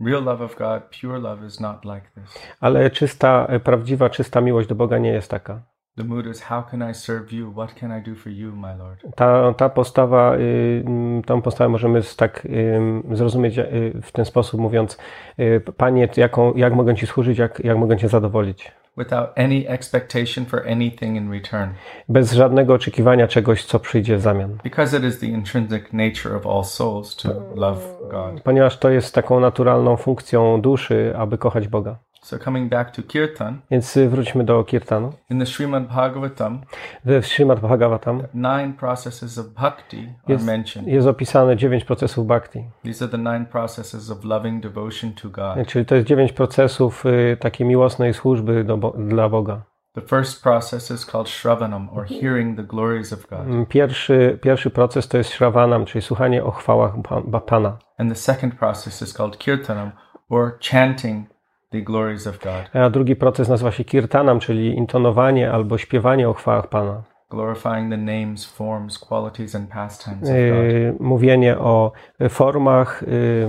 real 0.00 0.24
love 0.24 0.44
of 0.44 0.56
God, 0.56 0.82
pure 1.00 1.18
love 1.18 1.46
is 1.46 1.60
not 1.60 1.84
like 1.84 2.06
this. 2.14 2.42
Ale 2.60 2.90
czysta, 2.90 3.48
prawdziwa, 3.64 4.10
czysta 4.10 4.40
miłość 4.40 4.68
do 4.68 4.74
Boga 4.74 4.98
nie 4.98 5.10
jest 5.10 5.30
taka. 5.30 5.71
The 5.96 6.04
mood 6.04 6.26
is, 6.26 6.40
how 6.40 6.62
can 6.70 6.90
I 6.90 6.94
serve 6.94 7.32
you? 7.32 7.50
What 7.50 7.74
can 7.74 7.92
I 7.92 8.00
do 8.00 8.14
for 8.14 8.32
you, 8.32 8.52
my 8.52 8.74
Lord? 8.78 9.02
Ta, 9.14 9.54
ta 9.54 9.68
postawa, 9.68 10.36
y, 10.36 10.82
mm, 10.86 11.22
tą 11.22 11.42
postawę 11.42 11.68
możemy 11.68 12.00
tak 12.16 12.46
y, 12.46 12.80
zrozumieć 13.16 13.58
y, 13.58 13.92
w 14.02 14.12
ten 14.12 14.24
sposób, 14.24 14.60
mówiąc, 14.60 14.98
y, 15.38 15.60
Panie, 15.76 16.08
jaką, 16.16 16.54
jak 16.54 16.74
mogę 16.74 16.94
Ci 16.94 17.06
służyć, 17.06 17.38
jak, 17.38 17.64
jak 17.64 17.78
mogę 17.78 17.96
Cię 17.96 18.08
zadowolić. 18.08 18.72
Without 18.96 19.30
any 19.36 19.68
expectation 19.68 20.44
for 20.44 20.68
anything 20.68 21.16
in 21.16 21.32
return. 21.32 21.70
Bez 22.08 22.32
żadnego 22.32 22.74
oczekiwania 22.74 23.28
czegoś, 23.28 23.64
co 23.64 23.78
przyjdzie 23.78 24.16
w 24.16 24.20
zamian. 24.20 24.58
Because 24.64 24.98
it 24.98 25.04
is 25.04 25.18
the 25.18 25.26
intrinsic 25.26 25.92
nature 25.92 26.36
of 26.36 26.46
all 26.46 26.64
souls 26.64 27.16
to 27.16 27.28
love 27.54 27.80
God. 28.10 28.42
Ponieważ 28.42 28.78
to 28.78 28.90
jest 28.90 29.14
taką 29.14 29.40
naturalną 29.40 29.96
funkcją 29.96 30.60
duszy, 30.60 31.14
aby 31.16 31.38
kochać 31.38 31.68
Boga. 31.68 31.98
So 32.24 32.38
coming 32.38 32.70
back 32.70 32.90
to 32.90 33.02
Kirtan, 33.02 33.60
Więc 33.70 33.96
y, 33.96 34.08
wróćmy 34.08 34.44
do 34.44 34.64
Kirtanu. 34.64 35.12
in 35.30 35.38
the 35.38 35.46
Srimad 35.46 35.86
Bhagavatam, 35.86 36.60
W 37.04 37.22
Srimad 37.26 37.60
Bhagavatam 37.60 38.22
nine 38.34 38.72
processes 38.72 39.38
of 39.38 39.46
bhakti 39.46 39.96
are 39.98 40.32
jest, 40.34 40.46
mentioned. 40.46 40.88
jest 40.92 41.06
opisane 41.08 41.56
dziewięć 41.56 41.84
procesów 41.84 42.26
bhakti. 42.26 42.64
These 42.84 43.04
are 43.04 43.10
the 43.12 43.18
nine 43.18 43.46
processes 43.46 44.10
of 44.10 44.24
loving 44.24 44.62
devotion 44.62 45.12
to 45.12 45.28
God. 45.28 45.66
Czyli 45.68 45.86
to 45.86 45.94
jest 45.94 46.06
dziewięć 46.06 46.32
procesów 46.32 47.06
y, 47.06 47.36
takiej 47.40 47.66
miłosnej 47.66 48.14
służby 48.14 48.64
do, 48.64 48.76
dla 48.98 49.28
Boga. 49.28 49.62
The 49.94 50.00
first 50.02 50.42
process 50.42 50.90
is 50.90 51.06
called 51.06 51.28
Shravanam, 51.28 51.88
or 51.96 52.04
hearing 52.06 52.56
the 52.56 52.62
glories 52.64 53.12
of 53.12 53.26
God. 53.26 53.40
Mm, 53.40 53.66
Pierwszy, 53.66 54.38
pierwszy 54.42 54.70
proces 54.70 55.08
to 55.08 55.18
jest 55.18 55.30
Shravanam, 55.30 55.84
czyli 55.84 56.02
słuchanie 56.02 56.44
o 56.44 56.50
chwałach 56.50 56.92
Pan- 57.08 57.40
Pana. 57.46 57.78
And 57.98 58.10
the 58.10 58.14
second 58.16 58.54
process 58.54 59.02
is 59.02 59.14
called 59.14 59.38
Kirtanam, 59.38 59.90
or 60.28 60.58
chanting 60.70 61.31
the 61.72 61.80
glories 61.82 62.26
of 62.26 62.38
God, 62.38 62.82
A 62.82 62.90
drugi 62.90 63.16
proces 63.16 63.48
nazywa 63.48 63.72
się 63.72 63.84
Kirtanam, 63.84 64.40
czyli 64.40 64.76
intonowanie 64.76 65.52
albo 65.52 65.78
śpiewanie 65.78 66.28
o 66.28 66.32
chwałach 66.32 66.66
Pana. 66.66 67.02
glorifying 67.30 67.90
the 67.90 67.96
names, 67.96 68.44
forms, 68.44 68.98
qualities, 68.98 69.54
and 69.54 69.70
pastimes 69.70 70.22
of 70.22 70.28
God. 70.28 70.36
Y, 70.36 70.94
mówienie 71.00 71.58
o 71.58 71.92
formach, 72.28 73.02
y, 73.02 73.48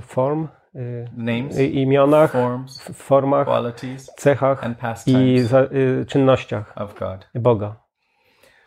form, 0.00 0.48
y, 0.74 1.08
Names, 1.16 1.58
imionach, 1.58 2.32
forms, 2.32 2.82
formach, 2.94 3.46
qualities, 3.46 4.10
cechach 4.16 4.62
i 5.06 5.40
za, 5.40 5.68
czynnościach 6.06 6.72
of 6.76 6.98
God. 6.98 7.26
Boga. 7.34 7.76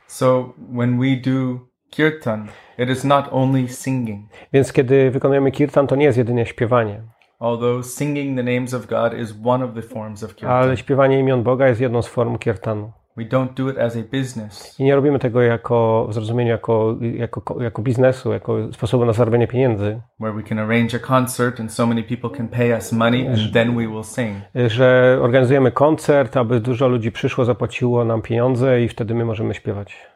So 0.08 0.53
when 0.75 1.00
we 1.00 1.15
do 1.15 1.60
Kirtan, 1.89 2.48
it 2.77 2.89
is 2.89 3.03
not 3.03 3.25
only 3.31 3.67
singing, 3.67 4.29
Więc 4.53 4.74
kiedy 4.74 5.12
wykonujemy 5.12 5.51
kirtan, 5.51 5.88
to 5.88 5.96
nie 5.96 6.05
jest 6.05 6.17
jedynie 6.17 6.46
śpiewanie, 6.46 7.01
although 7.39 7.86
singing 7.86 8.38
the 8.38 8.43
names 8.43 8.74
of 8.74 8.86
God 8.88 9.13
is 9.13 9.36
one 9.46 9.65
of 9.65 9.74
the 9.74 9.81
forms 9.81 10.24
of 10.24 10.36
ale 10.43 10.62
Kirtan. 10.62 10.77
śpiewanie 10.77 11.19
imion 11.19 11.43
Boga 11.43 11.67
jest 11.67 11.81
jedną 11.81 12.01
z 12.01 12.08
form 12.08 12.38
kirtanu. 12.38 12.91
We 13.17 13.25
don't 13.25 13.53
do 13.53 13.69
it 13.69 13.77
as 13.77 13.96
a 13.98 14.17
business. 14.17 14.79
I 14.79 14.84
nie 14.84 14.96
robimy 14.96 15.19
tego 15.19 15.41
jako 15.41 16.08
w 16.10 16.13
zrozumieniu 16.13 16.51
jako, 16.51 16.98
jako, 17.01 17.63
jako 17.63 17.81
biznesu, 17.81 18.34
jako 18.34 18.74
sposobu 18.74 19.05
na 19.05 19.13
zarabianie 19.13 19.48
pieniędzy, 19.48 20.01
where 20.19 20.36
we 20.36 20.43
can 20.43 20.60
arrange 20.60 20.98
a 20.98 21.00
concert 21.00 21.60
and 21.60 21.74
so 21.74 21.88
many 21.88 22.03
people 22.03 22.29
can 22.38 22.48
pay 22.48 22.74
us 22.74 22.91
money 22.93 23.27
and 23.27 23.53
then 23.53 23.75
we 23.75 23.88
will 23.88 24.03
sing. 24.03 24.38
że 24.67 25.19
organizujemy 25.22 25.72
koncert, 25.72 26.38
aby 26.38 26.60
dużo 26.60 26.88
ludzi 26.88 27.12
przyszło, 27.12 27.46
zapłaciło 27.46 28.05
nam 28.05 28.22
pieniądze 28.22 28.81
i 28.81 28.88
wtedy 28.89 29.15
my 29.15 29.25
możemy 29.25 29.53
śpiewać. 29.53 30.08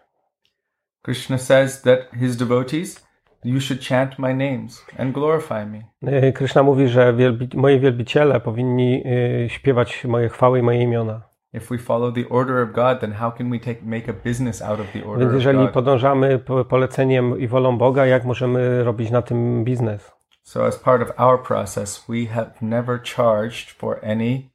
Krishna 1.01 1.38
says 1.38 1.82
that 1.82 2.00
his 2.20 2.38
devotees, 2.38 3.08
you 3.46 3.62
should 3.62 3.88
chant 3.88 4.20
my 4.20 4.34
names 4.34 4.86
and 4.98 5.14
glorify 5.14 5.66
me. 5.66 5.84
Y, 6.28 6.34
Krishna 6.34 6.64
mówi, 6.64 6.88
że 6.88 7.14
wielbi, 7.14 7.58
moi 7.58 7.80
wielbiciele 7.80 8.40
powinni 8.40 9.04
y, 9.46 9.50
śpiewać 9.50 10.06
moje 10.06 10.30
chwały 10.30 10.60
i 10.60 10.62
moje 10.62 10.82
imiona. 10.82 11.22
If 11.54 11.68
we 11.70 11.78
follow 11.78 12.14
the 12.14 12.30
order 12.30 12.64
of 12.64 12.72
God, 12.72 13.00
then 13.00 13.12
how 13.12 13.32
can 13.32 13.50
we 13.50 13.60
take 13.60 13.78
make 13.84 14.10
a 14.10 14.14
business 14.14 14.62
out 14.62 14.80
of 14.80 14.92
the 14.94 15.06
order 15.06 15.20
Więc 15.20 15.30
of 15.30 15.36
jeżeli 15.36 15.68
podążamy 15.68 16.40
po- 16.40 16.66
poleceniem 16.66 17.40
i 17.40 17.48
wolą 17.48 17.78
Boga, 17.78 18.06
jak 18.06 18.26
możemy 18.26 18.84
robić 18.84 19.12
na 19.12 19.22
tym 19.22 19.64
biznes? 19.64 20.12
So 20.44 20.66
as 20.66 20.80
part 20.80 21.02
of 21.02 21.20
our 21.20 21.44
process, 21.44 22.06
we 22.10 22.26
have 22.26 22.52
never 22.62 23.00
charged 23.16 23.70
for 23.72 24.00
any 24.04 24.53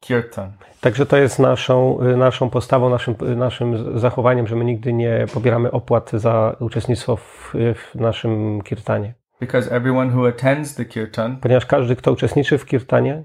kirtan. 0.00 0.52
Także 0.80 1.06
to 1.06 1.16
jest 1.16 1.38
naszą, 1.38 2.00
y, 2.02 2.16
naszą 2.16 2.50
postawą, 2.50 2.90
naszym, 2.90 3.14
y, 3.32 3.36
naszym 3.36 3.98
zachowaniem, 3.98 4.46
że 4.46 4.56
my 4.56 4.64
nigdy 4.64 4.92
nie 4.92 5.26
pobieramy 5.34 5.70
opłat 5.70 6.10
za 6.12 6.56
uczestnictwo 6.60 7.16
w, 7.16 7.52
w 7.74 7.94
naszym 7.94 8.62
kirtanie. 8.62 9.14
Because 9.40 9.70
everyone 9.76 10.10
who 10.16 10.28
attends 10.28 10.74
the 10.74 10.84
kirtan, 10.84 11.36
Ponieważ 11.40 11.66
każdy, 11.66 11.96
kto 11.96 12.12
uczestniczy 12.12 12.58
w 12.58 12.66
kirtanie, 12.66 13.24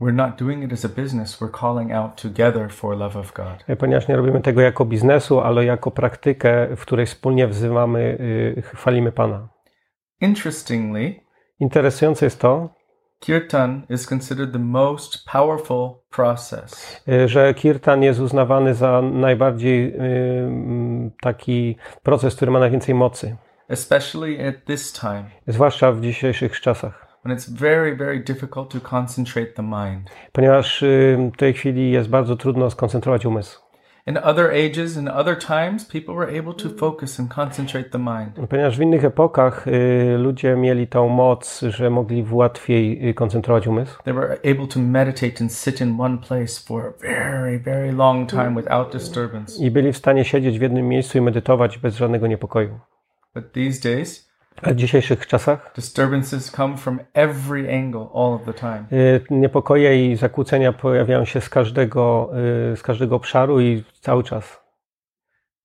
we're 0.00 0.12
not 0.14 0.36
doing 0.38 0.64
it 0.64 0.72
as 0.72 0.84
a 0.84 0.88
business, 0.88 1.40
we're 1.42 1.60
calling 1.60 1.92
out 1.92 2.22
together 2.22 2.70
for 2.72 2.96
love 2.96 3.18
of 3.20 3.32
God. 3.32 3.64
y, 3.70 3.76
ponieważ 3.76 4.08
nie 4.08 4.16
robimy 4.16 4.40
tego 4.40 4.60
jako 4.60 4.84
biznesu, 4.84 5.40
ale 5.40 5.64
jako 5.64 5.90
praktykę, 5.90 6.76
w 6.76 6.80
której 6.80 7.06
wspólnie 7.06 7.46
wzywamy, 7.46 8.00
y, 8.58 8.62
chwalimy 8.62 9.12
Pana. 9.12 9.48
Interestingly, 10.20 11.14
Interesujące 11.60 12.26
jest 12.26 12.40
to, 12.40 12.68
kirtan 13.20 13.82
is 13.90 14.06
considered 14.06 14.52
the 14.52 14.58
most 14.58 15.24
powerful 15.32 15.90
process. 16.10 17.00
y, 17.08 17.28
że 17.28 17.54
kirtan 17.54 18.02
jest 18.02 18.20
uznawany 18.20 18.74
za 18.74 19.02
najbardziej 19.02 19.94
mm, 19.98 21.10
taki 21.20 21.76
proces, 22.02 22.36
który 22.36 22.50
ma 22.50 22.58
najwięcej 22.58 22.94
mocy, 22.94 23.36
especially 23.68 24.48
at 24.48 24.64
this 24.64 24.92
time 24.92 25.24
zwłaszcza 25.46 25.92
w 25.92 26.00
dzisiejszych 26.00 26.60
czasach. 26.60 27.06
when 27.24 27.36
it's 27.36 27.48
very, 27.48 27.96
very 27.96 28.20
difficult 28.20 28.70
to 28.70 28.80
concentrate 28.80 29.46
the 29.54 29.62
mind. 29.62 30.10
Ponieważ 30.32 30.82
y, 30.82 31.30
w 31.34 31.36
tej 31.36 31.52
chwili 31.54 31.90
jest 31.90 32.08
bardzo 32.08 32.36
trudno 32.36 32.70
skoncentrować 32.70 33.26
umysł. 33.26 33.69
In 34.10 34.16
other 34.16 34.50
ages 34.50 34.96
and 34.96 35.08
other 35.08 35.38
times, 35.38 35.84
people 35.84 36.14
were 36.14 36.38
able 36.38 36.54
to 36.54 36.68
focus 36.68 37.20
and 37.20 37.30
concentrate 37.30 37.90
the 37.90 37.98
mind. 37.98 38.48
Ponieważ 38.48 38.78
w 38.78 38.80
innych 38.80 39.04
epokach 39.04 39.66
y, 39.68 40.18
ludzie 40.18 40.56
mieli 40.56 40.86
tą 40.86 41.08
moc, 41.08 41.60
że 41.60 41.90
mogli 41.90 42.26
łatwiej 42.30 43.08
y, 43.08 43.14
koncentrować 43.14 43.66
umysł. 43.66 44.02
They 44.02 44.14
were 44.14 44.38
able 44.44 44.66
to 44.66 44.80
meditate 44.80 45.40
and 45.40 45.52
sit 45.52 45.80
in 45.80 46.00
one 46.00 46.18
place 46.18 46.60
for 46.66 46.86
a 46.86 46.92
very, 47.00 47.58
very 47.58 47.92
long 47.92 48.30
time 48.30 48.54
without 48.54 48.92
disturbance. 48.92 49.64
I 49.64 49.70
byli 49.70 49.92
w 49.92 49.96
stanie 49.96 50.24
siedzieć 50.24 50.58
w 50.58 50.62
jednym 50.62 50.88
miejscu 50.88 51.18
i 51.18 51.20
medytować 51.20 51.78
bez 51.78 51.96
żadnego 51.96 52.26
niepokoju. 52.26 52.80
But 53.34 53.52
these 53.52 53.94
days, 53.94 54.29
w 54.62 54.74
dzisiejszych 54.74 55.26
czasach 55.26 55.72
disturbances 55.76 56.50
come 56.50 56.76
from 56.76 57.00
every 57.14 57.74
angle 57.78 58.06
all 58.14 58.34
of 58.34 58.44
the 58.44 58.54
time. 58.54 58.84
y, 58.92 59.24
niepokoje 59.30 60.10
i 60.12 60.16
zakłócenia 60.16 60.72
pojawiają 60.72 61.24
się 61.24 61.40
z 61.40 61.48
każdego, 61.48 62.30
y, 62.72 62.76
z 62.76 62.82
każdego 62.82 63.16
obszaru 63.16 63.60
i 63.60 63.84
cały 64.00 64.24
czas. 64.24 64.60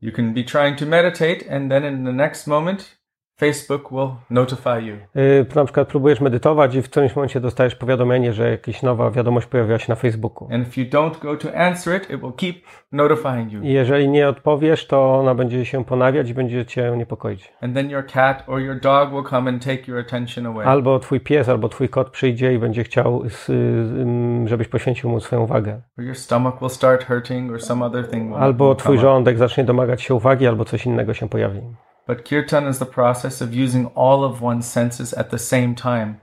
You 0.01 0.11
can 0.11 0.33
be 0.33 0.43
trying 0.43 0.79
to 0.79 0.85
meditate, 0.85 1.55
and 1.55 1.71
then 1.71 1.83
in 1.83 2.05
the 2.05 2.13
next 2.13 2.47
moment, 2.47 2.94
Facebook 3.39 3.91
will 3.91 4.09
notify 4.29 4.79
you. 4.81 4.95
Y, 5.15 5.45
Na 5.55 5.63
przykład 5.65 5.87
próbujesz 5.87 6.21
medytować 6.21 6.75
i 6.75 6.81
w 6.81 6.89
którymś 6.89 7.15
momencie 7.15 7.39
dostajesz 7.39 7.75
powiadomienie, 7.75 8.33
że 8.33 8.49
jakaś 8.51 8.83
nowa 8.83 9.11
wiadomość 9.11 9.47
pojawiła 9.47 9.79
się 9.79 9.85
na 9.91 9.95
Facebooku. 9.95 10.47
And 10.53 10.67
if 10.67 10.81
you 10.81 10.87
don't 10.89 11.19
go 11.21 11.35
to 11.37 11.55
answer 11.57 11.97
it, 12.01 12.09
it 12.09 12.21
will 12.21 12.33
keep 12.37 12.55
notifying 12.91 13.51
you. 13.51 13.61
I 13.63 13.69
jeżeli 13.69 14.09
nie 14.09 14.29
odpowiesz, 14.29 14.87
to 14.87 15.15
ona 15.19 15.35
będzie 15.35 15.65
się 15.65 15.85
ponawiać 15.85 16.29
i 16.29 16.33
będzie 16.33 16.65
cię 16.65 16.93
niepokoić. 16.97 17.53
And 17.61 17.73
then 17.75 17.89
your 17.89 18.05
cat 18.07 18.43
or 18.47 18.59
your 18.61 18.79
dog 18.79 19.09
will 19.11 19.23
come 19.23 19.49
and 19.49 19.65
take 19.65 19.87
your 19.87 19.99
attention 19.99 20.45
away. 20.45 20.65
Albo 20.67 20.99
twój 20.99 21.19
pies, 21.19 21.49
albo 21.49 21.69
twój 21.69 21.89
kot 21.89 22.09
przyjdzie 22.09 22.53
i 22.53 22.59
będzie 22.59 22.83
chciał, 22.83 23.23
s- 23.25 23.49
ym, 23.49 24.47
żebyś 24.47 24.67
poświęcił 24.67 25.09
mu 25.09 25.19
swoją 25.19 25.41
uwagę. 25.41 25.81
Or 25.97 26.03
your 26.05 26.15
stomach 26.15 26.53
will 26.59 26.69
start 26.69 27.05
hurting 27.07 27.51
or 27.51 27.61
some 27.61 27.85
other 27.85 28.07
thing 28.09 28.23
will, 28.29 28.37
Albo 28.43 28.75
twój 28.75 28.97
żołądek 28.97 29.37
zacznie 29.37 29.63
domagać 29.63 30.01
się 30.01 30.13
uwagi, 30.15 30.47
albo 30.47 30.65
coś 30.65 30.85
innego 30.85 31.13
się 31.13 31.29
pojawi. 31.29 31.61
But 32.07 32.23
kirtan 32.23 32.69
is 32.69 32.79
the 32.79 32.85
process 32.85 33.41
of 33.41 33.49
using 33.53 33.87
all 33.95 34.23
of 34.23 34.41
one's 34.41 34.61
senses 34.71 35.17
at 35.17 35.29
the 35.29 35.39
same 35.39 35.75
time 35.75 36.15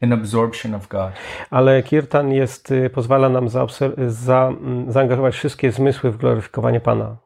in 0.00 0.12
absorption 0.12 0.74
of 0.74 0.88
God. 0.88 1.12
Ale 1.50 1.82
kirtan 1.82 2.32
jest, 2.32 2.70
y, 2.70 2.90
pozwala 2.90 3.28
nam 3.28 3.48
zaobser- 3.48 4.08
za, 4.10 4.48
mm, 4.48 4.92
zaangażować 4.92 5.34
wszystkie 5.34 5.72
zmysły 5.72 6.10
w 6.10 6.16
gloryfikowanie 6.16 6.80
Pana. 6.80 7.16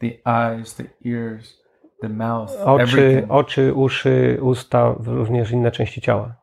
The 0.00 0.10
eyes, 0.26 0.74
the 0.74 0.84
ears, 1.06 1.62
the 2.02 2.08
mouth, 2.08 2.52
Oczy, 2.64 2.82
everything. 2.82 3.30
oczy, 3.32 3.74
uszy, 3.74 4.38
usta, 4.40 4.94
również 5.06 5.50
inne 5.50 5.70
części 5.70 6.00
ciała. 6.00 6.34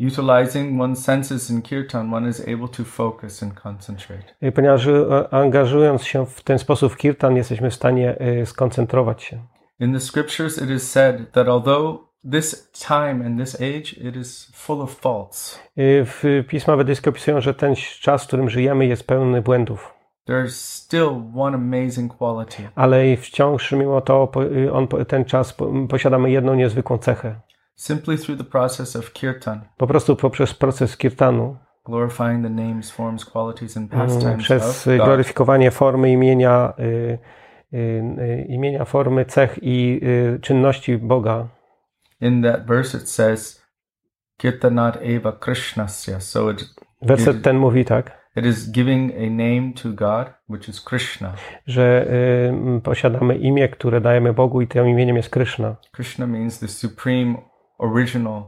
Utilizing 0.00 0.80
one's 0.80 0.96
senses 0.96 1.50
in 1.50 1.62
kirtan, 1.62 2.14
one 2.14 2.28
is 2.28 2.40
able 2.40 2.68
to 2.68 2.84
focus 2.84 3.42
and 3.42 3.54
concentrate. 3.60 4.22
Y, 4.42 4.52
Ponieważ 4.52 4.86
y, 4.86 5.06
angażując 5.30 6.04
się 6.04 6.26
w 6.26 6.42
ten 6.42 6.58
sposób 6.58 6.92
w 6.92 6.96
kirtan, 6.96 7.36
jesteśmy 7.36 7.70
w 7.70 7.74
stanie 7.74 8.16
skoncentrować 8.44 9.22
się. 9.22 9.38
In 9.80 9.92
the 9.92 10.00
scriptures, 10.00 10.58
it 10.62 10.70
is 10.70 10.90
said 10.90 11.32
that 11.32 11.48
although 11.48 11.98
this 12.30 12.70
time 12.88 13.26
and 13.26 13.38
this 13.38 13.60
age 13.60 13.92
it 14.08 14.16
is 14.16 14.50
full 14.54 14.80
of 14.82 15.00
faults, 15.00 15.60
Y, 15.78 16.04
W 16.04 16.24
Pisma 16.48 16.76
Wedyjskie 16.76 17.10
opisują, 17.10 17.40
że 17.40 17.54
ten 17.54 17.74
czas, 18.00 18.24
w 18.24 18.26
którym 18.26 18.50
żyjemy, 18.50 18.86
jest 18.86 19.06
pełny 19.06 19.42
błędów. 19.42 19.94
there's 20.28 20.50
still 20.54 21.22
one 21.36 21.54
amazing 21.56 22.16
quality. 22.16 22.68
Ale 22.74 23.16
wciąż, 23.16 23.72
mimo 23.72 24.00
to, 24.00 24.30
y, 24.66 24.72
on, 24.72 24.88
ten 25.08 25.24
czas 25.24 25.52
po- 25.52 25.70
posiadamy 25.88 26.30
jedną 26.30 26.54
niezwykłą 26.54 26.98
cechę. 26.98 27.40
Simply 27.76 28.18
through 28.18 28.38
the 28.38 28.44
process 28.44 28.96
of 28.96 29.12
kirtan, 29.12 29.60
Po 29.76 29.86
prostu 29.86 30.16
poprzez 30.16 30.54
proces 30.54 30.96
kirtanu, 30.96 31.56
glorifying 31.84 32.42
the 32.44 32.50
names, 32.50 32.90
forms, 32.90 33.24
qualities, 33.24 33.76
and 33.76 33.92
mm, 33.94 34.06
pastimes 34.06 34.42
przez 34.44 34.86
y, 34.86 34.96
God, 34.98 35.06
gloryfikowanie 35.06 35.70
formy 35.70 36.10
imienia, 36.10 36.72
y, 36.78 37.18
imienia 38.48 38.84
formy, 38.84 39.24
cech 39.24 39.58
i 39.62 40.00
y, 40.02 40.38
czynności 40.42 40.98
Boga. 40.98 41.48
in 42.20 42.42
that 42.42 42.66
verse 42.66 42.98
it 42.98 43.08
says, 43.08 43.60
Kirtanat 44.38 44.98
eva 45.02 45.32
Krishnasya. 45.32 46.20
So 46.20 46.50
it, 46.50 46.64
Werset 47.02 47.42
ten 47.42 47.56
mówi 47.58 47.84
tak, 47.84 48.18
it 48.36 48.46
is 48.46 48.70
giving 48.70 49.12
a 49.14 49.30
name 49.30 49.72
to 49.82 49.88
God, 49.88 50.26
which 50.48 50.68
is 50.68 50.80
Krishna. 50.80 51.34
że 51.66 52.06
y, 52.78 52.80
posiadamy 52.82 53.36
imię, 53.38 53.68
które 53.68 54.00
dajemy 54.00 54.32
Bogu 54.32 54.60
i 54.60 54.66
tym 54.66 54.88
imieniem 54.88 55.16
jest 55.16 55.30
Krishna. 55.30 55.76
Krishna 55.92 56.26
means 56.26 56.58
the 56.58 56.68
supreme, 56.68 57.34
original 57.78 58.42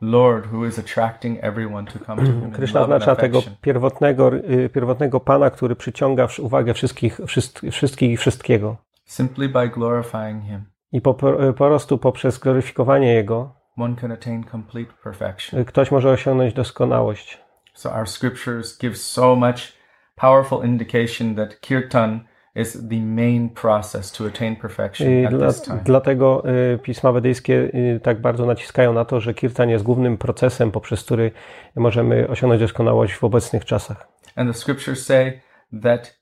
Lord 0.00 0.46
who 0.52 0.66
is 0.66 0.78
attracting 0.78 1.38
everyone 1.44 1.86
to 1.86 1.98
come 1.98 2.26
to 2.26 2.32
him 2.32 2.50
Krishna 2.56 2.80
oznacza 2.80 3.16
tego 3.16 3.42
pierwotnego, 3.60 4.34
y, 4.34 4.70
pierwotnego 4.74 5.20
Pana, 5.20 5.50
który 5.50 5.76
przyciąga 5.76 6.28
uwagę 6.38 6.74
wszystkich, 6.74 7.20
wszystkich, 7.26 7.72
wszystkich 7.72 8.10
i 8.10 8.16
wszystkiego. 8.16 8.76
Simply 9.04 9.48
by 9.48 9.68
glorifying 9.68 10.44
him, 10.44 10.64
I 10.92 11.00
po, 11.00 11.14
po 11.14 11.52
prostu 11.52 11.98
poprzez 11.98 12.38
gloryfikowanie 12.38 13.14
Jego 13.14 13.58
one 13.78 13.96
can 13.96 14.12
attain 14.12 14.44
complete 14.44 14.92
perfection. 15.04 15.60
y, 15.60 15.64
ktoś 15.64 15.90
może 15.90 16.10
osiągnąć 16.10 16.54
doskonałość. 16.54 17.38
So 17.74 17.92
our 17.92 18.08
scriptures 18.08 18.78
give 18.78 18.96
so 18.96 19.36
much 19.36 19.72
powerful 20.16 20.64
indication 20.64 21.34
that 21.34 21.60
kirtan 21.60 22.20
is 22.58 22.88
the 22.88 23.00
main 23.00 23.50
process 23.50 24.12
to 24.12 24.26
attain 24.26 24.56
perfection 24.56 25.26
at 25.26 25.34
dla, 25.34 25.48
this 25.48 25.62
time. 25.62 25.80
dlatego 25.84 26.42
y, 26.74 26.78
pisma 26.78 27.12
wedyjskie 27.12 27.70
y, 27.74 28.00
tak 28.02 28.20
bardzo 28.20 28.46
naciskają 28.46 28.92
na 28.92 29.04
to, 29.04 29.20
że 29.20 29.34
kirtan 29.34 29.70
jest 29.70 29.84
głównym 29.84 30.18
procesem, 30.18 30.70
poprzez 30.70 31.04
który 31.04 31.30
możemy 31.76 32.28
osiągnąć 32.28 32.60
doskonałość 32.60 33.14
w 33.14 33.24
obecnych 33.24 33.64
czasach. 33.64 34.08
And 34.36 34.50
the 34.50 34.58
scriptures 34.58 35.06
say 35.06 35.40
that 35.82 36.20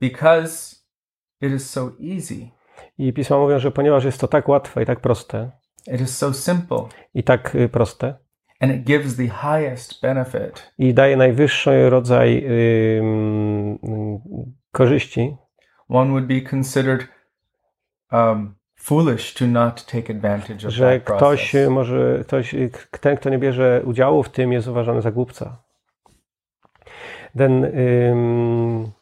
because 0.00 0.76
it 1.40 1.52
is 1.52 1.70
so 1.70 1.90
easy, 2.14 2.50
I 2.98 3.12
pisma 3.12 3.38
mówią, 3.38 3.58
że 3.58 3.70
ponieważ 3.70 4.04
jest 4.04 4.20
to 4.20 4.28
tak 4.28 4.48
łatwe 4.48 4.82
i 4.82 4.86
tak 4.86 5.00
proste, 5.00 5.50
it 5.94 6.00
is 6.00 6.16
so 6.18 6.34
simple, 6.34 6.82
i 7.14 7.22
tak 7.22 7.54
y, 7.54 7.68
proste, 7.68 8.14
and 8.60 8.72
it 8.72 8.84
gives 8.84 9.16
the 9.16 9.28
highest 9.28 10.02
benefit, 10.02 10.72
i 10.78 10.94
daje 10.94 11.16
najwyższy 11.16 11.90
rodzaj 11.90 12.46
korzyści, 14.72 15.36
one 15.90 16.12
would 16.12 16.26
be 16.26 16.40
considered 16.40 17.08
um, 18.12 18.54
foolish 18.76 19.34
to 19.34 19.46
not 19.46 19.86
take 19.86 20.08
advantage 20.08 20.64
of 20.64 20.72
że 20.72 20.84
that 20.84 21.04
ktoś 21.04 21.50
process. 21.50 21.70
może, 21.70 22.18
ktoś, 22.26 22.54
ten, 23.00 23.16
kto 23.16 23.30
nie 23.30 23.38
bierze 23.38 23.82
udziału 23.84 24.22
w 24.22 24.28
tym, 24.28 24.52
jest 24.52 24.68
uważany 24.68 25.02
za 25.02 25.10
głupca. 25.10 25.56
Then, 27.36 27.64
um, 27.64 28.92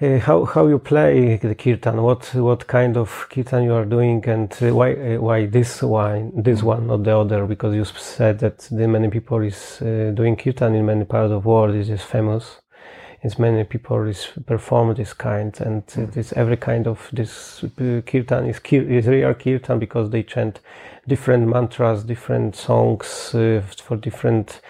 uh, 0.00 0.22
how, 0.22 0.44
how 0.44 0.68
you 0.68 0.78
play 0.78 1.38
the 1.38 1.54
kirtan? 1.54 1.96
What 2.00 2.34
what 2.34 2.66
kind 2.66 2.96
of 2.96 3.28
kirtan 3.28 3.64
you 3.64 3.74
are 3.74 3.86
doing, 3.86 4.28
and 4.28 4.54
why 4.60 4.92
uh, 4.92 5.22
why 5.22 5.48
this 5.48 5.82
one, 5.82 6.42
this 6.42 6.62
one, 6.62 6.86
not 6.86 7.04
the 7.04 7.18
other? 7.20 7.46
Because 7.46 7.76
you 7.76 7.84
said 7.84 8.38
that 8.38 8.68
the 8.70 8.86
many 8.86 9.08
people 9.08 9.46
is 9.46 9.82
uh, 9.82 10.12
doing 10.14 10.36
kirtan 10.36 10.74
in 10.74 10.86
many 10.86 11.04
parts 11.04 11.32
of 11.32 11.42
the 11.42 11.48
world. 11.48 11.74
It 11.74 11.88
is 11.88 12.02
famous. 12.02 12.60
It's 13.22 13.38
many 13.38 13.64
people 13.64 14.08
is 14.08 14.28
perform 14.46 14.94
this 14.94 15.12
kind, 15.12 15.54
and 15.60 15.82
uh, 15.98 16.06
this 16.10 16.32
every 16.32 16.56
kind 16.56 16.86
of 16.86 17.10
this 17.12 17.62
uh, 17.64 18.00
kirtan 18.06 18.46
is 18.46 18.60
is 18.72 19.06
real 19.06 19.34
kirtan 19.34 19.78
because 19.78 20.10
they 20.10 20.22
chant 20.22 20.60
different 21.06 21.46
mantras, 21.46 22.04
different 22.04 22.56
songs 22.56 23.34
uh, 23.34 23.62
for 23.82 23.96
different 23.96 24.62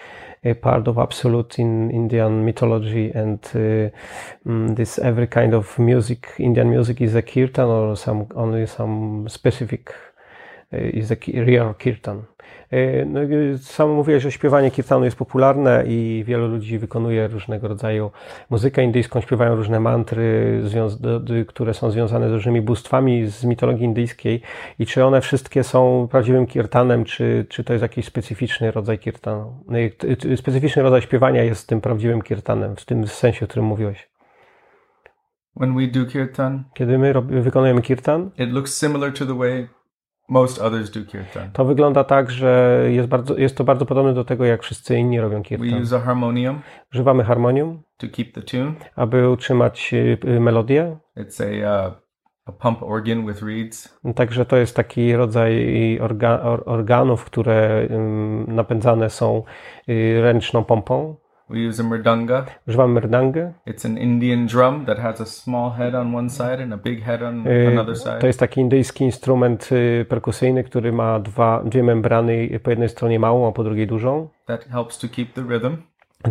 uh, 0.43 0.53
part 0.55 0.87
of 0.87 0.97
absolute 0.97 1.59
in 1.59 1.91
Indian 1.91 2.43
mythology, 2.43 3.11
and 3.11 3.39
uh, 3.53 3.89
mm, 4.45 4.75
this 4.75 4.99
every 4.99 5.27
kind 5.27 5.53
of 5.53 5.79
music, 5.79 6.27
Indian 6.37 6.69
music 6.69 6.99
is 6.99 7.15
a 7.15 7.21
kirtan 7.21 7.69
or 7.69 7.95
some 7.95 8.27
only 8.35 8.67
some 8.67 9.29
specific 9.29 9.93
a 11.11 11.15
ki- 11.15 11.41
real 11.43 11.75
kirtan. 11.75 12.21
E, 12.71 13.05
No, 13.05 13.19
sam 13.61 13.89
mówiłeś, 13.89 14.23
że 14.23 14.31
śpiewanie 14.31 14.71
kirtanu 14.71 15.05
jest 15.05 15.17
popularne 15.17 15.83
i 15.87 16.23
wielu 16.27 16.47
ludzi 16.47 16.79
wykonuje 16.79 17.27
różnego 17.27 17.67
rodzaju 17.67 18.11
muzykę 18.49 18.83
indyjską, 18.83 19.21
śpiewają 19.21 19.55
różne 19.55 19.79
mantry, 19.79 20.61
które 21.47 21.73
są 21.73 21.91
związane 21.91 22.29
z 22.29 22.33
różnymi 22.33 22.61
bóstwami 22.61 23.25
z 23.27 23.43
mitologii 23.43 23.85
indyjskiej. 23.85 24.41
I 24.79 24.85
czy 24.85 25.05
one 25.05 25.21
wszystkie 25.21 25.63
są 25.63 26.07
prawdziwym 26.11 26.47
kirtanem, 26.47 27.03
czy, 27.03 27.45
czy 27.49 27.63
to 27.63 27.73
jest 27.73 27.81
jakiś 27.81 28.05
specyficzny 28.05 28.71
rodzaj 28.71 28.99
kirtanu? 28.99 29.63
No 29.67 29.77
Specyficzny 30.35 30.83
rodzaj 30.83 31.01
śpiewania 31.01 31.43
jest 31.43 31.67
tym 31.67 31.81
prawdziwym 31.81 32.21
kirtanem, 32.21 32.75
w 32.75 32.85
tym 32.85 33.07
sensie, 33.07 33.45
o 33.45 33.47
którym 33.47 33.65
mówiłeś. 33.65 34.09
When 35.55 35.75
we 35.75 35.87
do 35.87 36.05
kirtan, 36.05 36.63
Kiedy 36.73 36.97
my 36.97 37.13
wykonujemy 37.21 37.81
kirtan, 37.81 38.31
it 38.37 38.49
looks 38.49 38.79
similar 38.79 39.13
to 39.13 39.25
the 39.25 39.37
way 39.37 39.67
most 40.31 40.61
others 40.61 40.91
do 40.91 41.05
kirtan. 41.05 41.51
to 41.53 41.65
wygląda 41.65 42.03
tak, 42.03 42.31
że 42.31 42.81
jest, 42.89 43.07
bardzo, 43.09 43.37
jest 43.37 43.57
to 43.57 43.63
bardzo 43.63 43.85
podobne 43.85 44.13
do 44.13 44.23
tego, 44.25 44.45
jak 44.45 44.63
wszyscy 44.63 44.97
inni 44.97 45.19
robią 45.19 45.37
We 45.37 45.43
kirtan. 45.43 45.81
use 45.81 45.95
a 45.95 45.99
harmonium 45.99 46.61
Używamy 46.93 47.23
harmonium, 47.23 47.81
to 47.97 48.07
keep 48.11 48.33
the 48.33 48.41
tune. 48.41 48.71
aby 48.95 49.29
utrzymać 49.29 49.93
y, 49.93 50.17
y, 50.25 50.39
melodię. 50.39 50.97
It's 51.17 51.43
a 51.43 51.87
uh, 51.87 51.93
a 52.45 52.51
pump 52.51 52.83
organ 52.83 53.27
with 53.27 53.41
reeds. 53.43 53.99
Także 54.15 54.45
to 54.45 54.57
jest 54.57 54.75
taki 54.75 55.15
rodzaj 55.15 55.99
orga, 56.01 56.41
or, 56.41 56.63
organów, 56.65 57.25
które 57.25 57.87
ym, 57.91 58.45
napędzane 58.55 59.09
są 59.09 59.43
y, 59.89 60.21
ręczną 60.21 60.63
pompą. 60.63 61.15
We 61.51 61.67
use 61.69 61.83
a 61.83 61.85
mridanga. 61.85 62.45
Używamy 62.67 62.93
merdangę. 62.93 63.53
It's 63.67 63.85
an 63.85 63.97
Indian 63.97 64.45
drum 64.47 64.85
that 64.85 64.99
has 64.99 65.21
a 65.21 65.25
small 65.25 65.71
head 65.71 65.95
on 65.95 66.15
one 66.15 66.29
side 66.29 66.63
and 66.63 66.73
a 66.73 66.77
big 66.77 67.03
head 67.03 67.23
on 67.23 67.47
Y, 67.47 67.67
another 67.67 67.97
side. 67.97 68.19
To 68.19 68.27
jest 68.27 68.39
taki 68.39 68.61
indyjski 68.61 69.03
instrument 69.03 69.69
y, 69.71 70.05
perkusyjny, 70.09 70.63
który 70.63 70.91
ma 70.91 71.19
dwa, 71.19 71.63
dwie 71.63 71.83
membrany, 71.83 72.59
po 72.63 72.69
jednej 72.69 72.89
stronie 72.89 73.19
małą, 73.19 73.47
a 73.47 73.51
po 73.51 73.63
drugiej 73.63 73.87
dużą. 73.87 74.29
That 74.45 74.65
helps 74.65 74.97
to 74.99 75.07
keep 75.07 75.33
the 75.33 75.41
rhythm. 75.41 75.77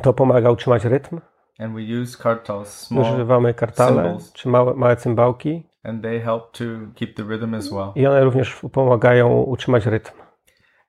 To 0.03 0.13
pomaga 0.13 0.51
utrzymać 0.51 0.85
rytm. 0.85 1.21
And 1.59 1.75
we 1.75 2.03
use 2.03 2.23
kartals, 2.23 2.69
small, 2.69 3.15
Używamy 3.15 3.55
kartale 3.55 4.03
cymbals. 4.03 4.33
czy 4.33 4.49
małe, 4.49 4.75
małe 4.75 4.97
cymbałki 4.97 5.63
and 5.85 6.03
they 6.03 6.21
help 6.21 6.53
to 6.53 6.65
keep 6.95 7.17
the 7.17 7.23
rhythm 7.23 7.55
as 7.55 7.73
well. 7.73 7.93
i 7.95 8.07
one 8.07 8.25
również 8.25 8.61
pomagają 8.73 9.43
utrzymać 9.43 9.87
rytm. 9.87 10.13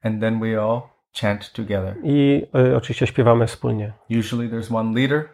And 0.03 0.21
then 0.21 0.39
we 0.39 0.61
all 0.61 0.81
chant 1.13 1.51
together. 1.53 1.95
I 2.03 2.47
y, 2.71 2.75
oczywiście 2.77 3.07
śpiewamy 3.07 3.47
wspólnie. 3.47 3.93
Usually 4.19 4.49
there's 4.49 4.75
one 4.75 4.99
leader, 4.99 5.29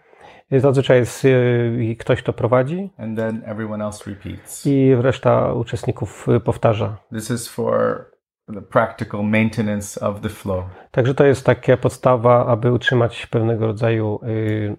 Zazwyczaj 0.51 0.97
jest 0.99 1.25
y, 1.25 1.95
ktoś, 1.99 2.21
kto 2.21 2.33
prowadzi 2.33 2.89
and 2.97 3.17
then 3.17 3.41
everyone 3.45 3.85
else 3.85 4.09
repeats. 4.11 4.65
i 4.65 4.95
reszta 4.95 5.53
uczestników 5.53 6.27
y, 6.29 6.39
powtarza. 6.39 6.97
This 7.13 7.31
is 7.31 7.47
for 7.47 8.05
the 8.53 8.61
practical 8.61 9.23
maintenance 9.23 10.05
of 10.05 10.21
the 10.21 10.29
flow. 10.29 10.63
Także 10.91 11.13
to 11.13 11.25
jest 11.25 11.45
taka 11.45 11.77
podstawa, 11.77 12.45
aby 12.45 12.71
utrzymać 12.71 13.25
pewnego 13.27 13.67
rodzaju 13.67 14.19
y, 14.23 14.77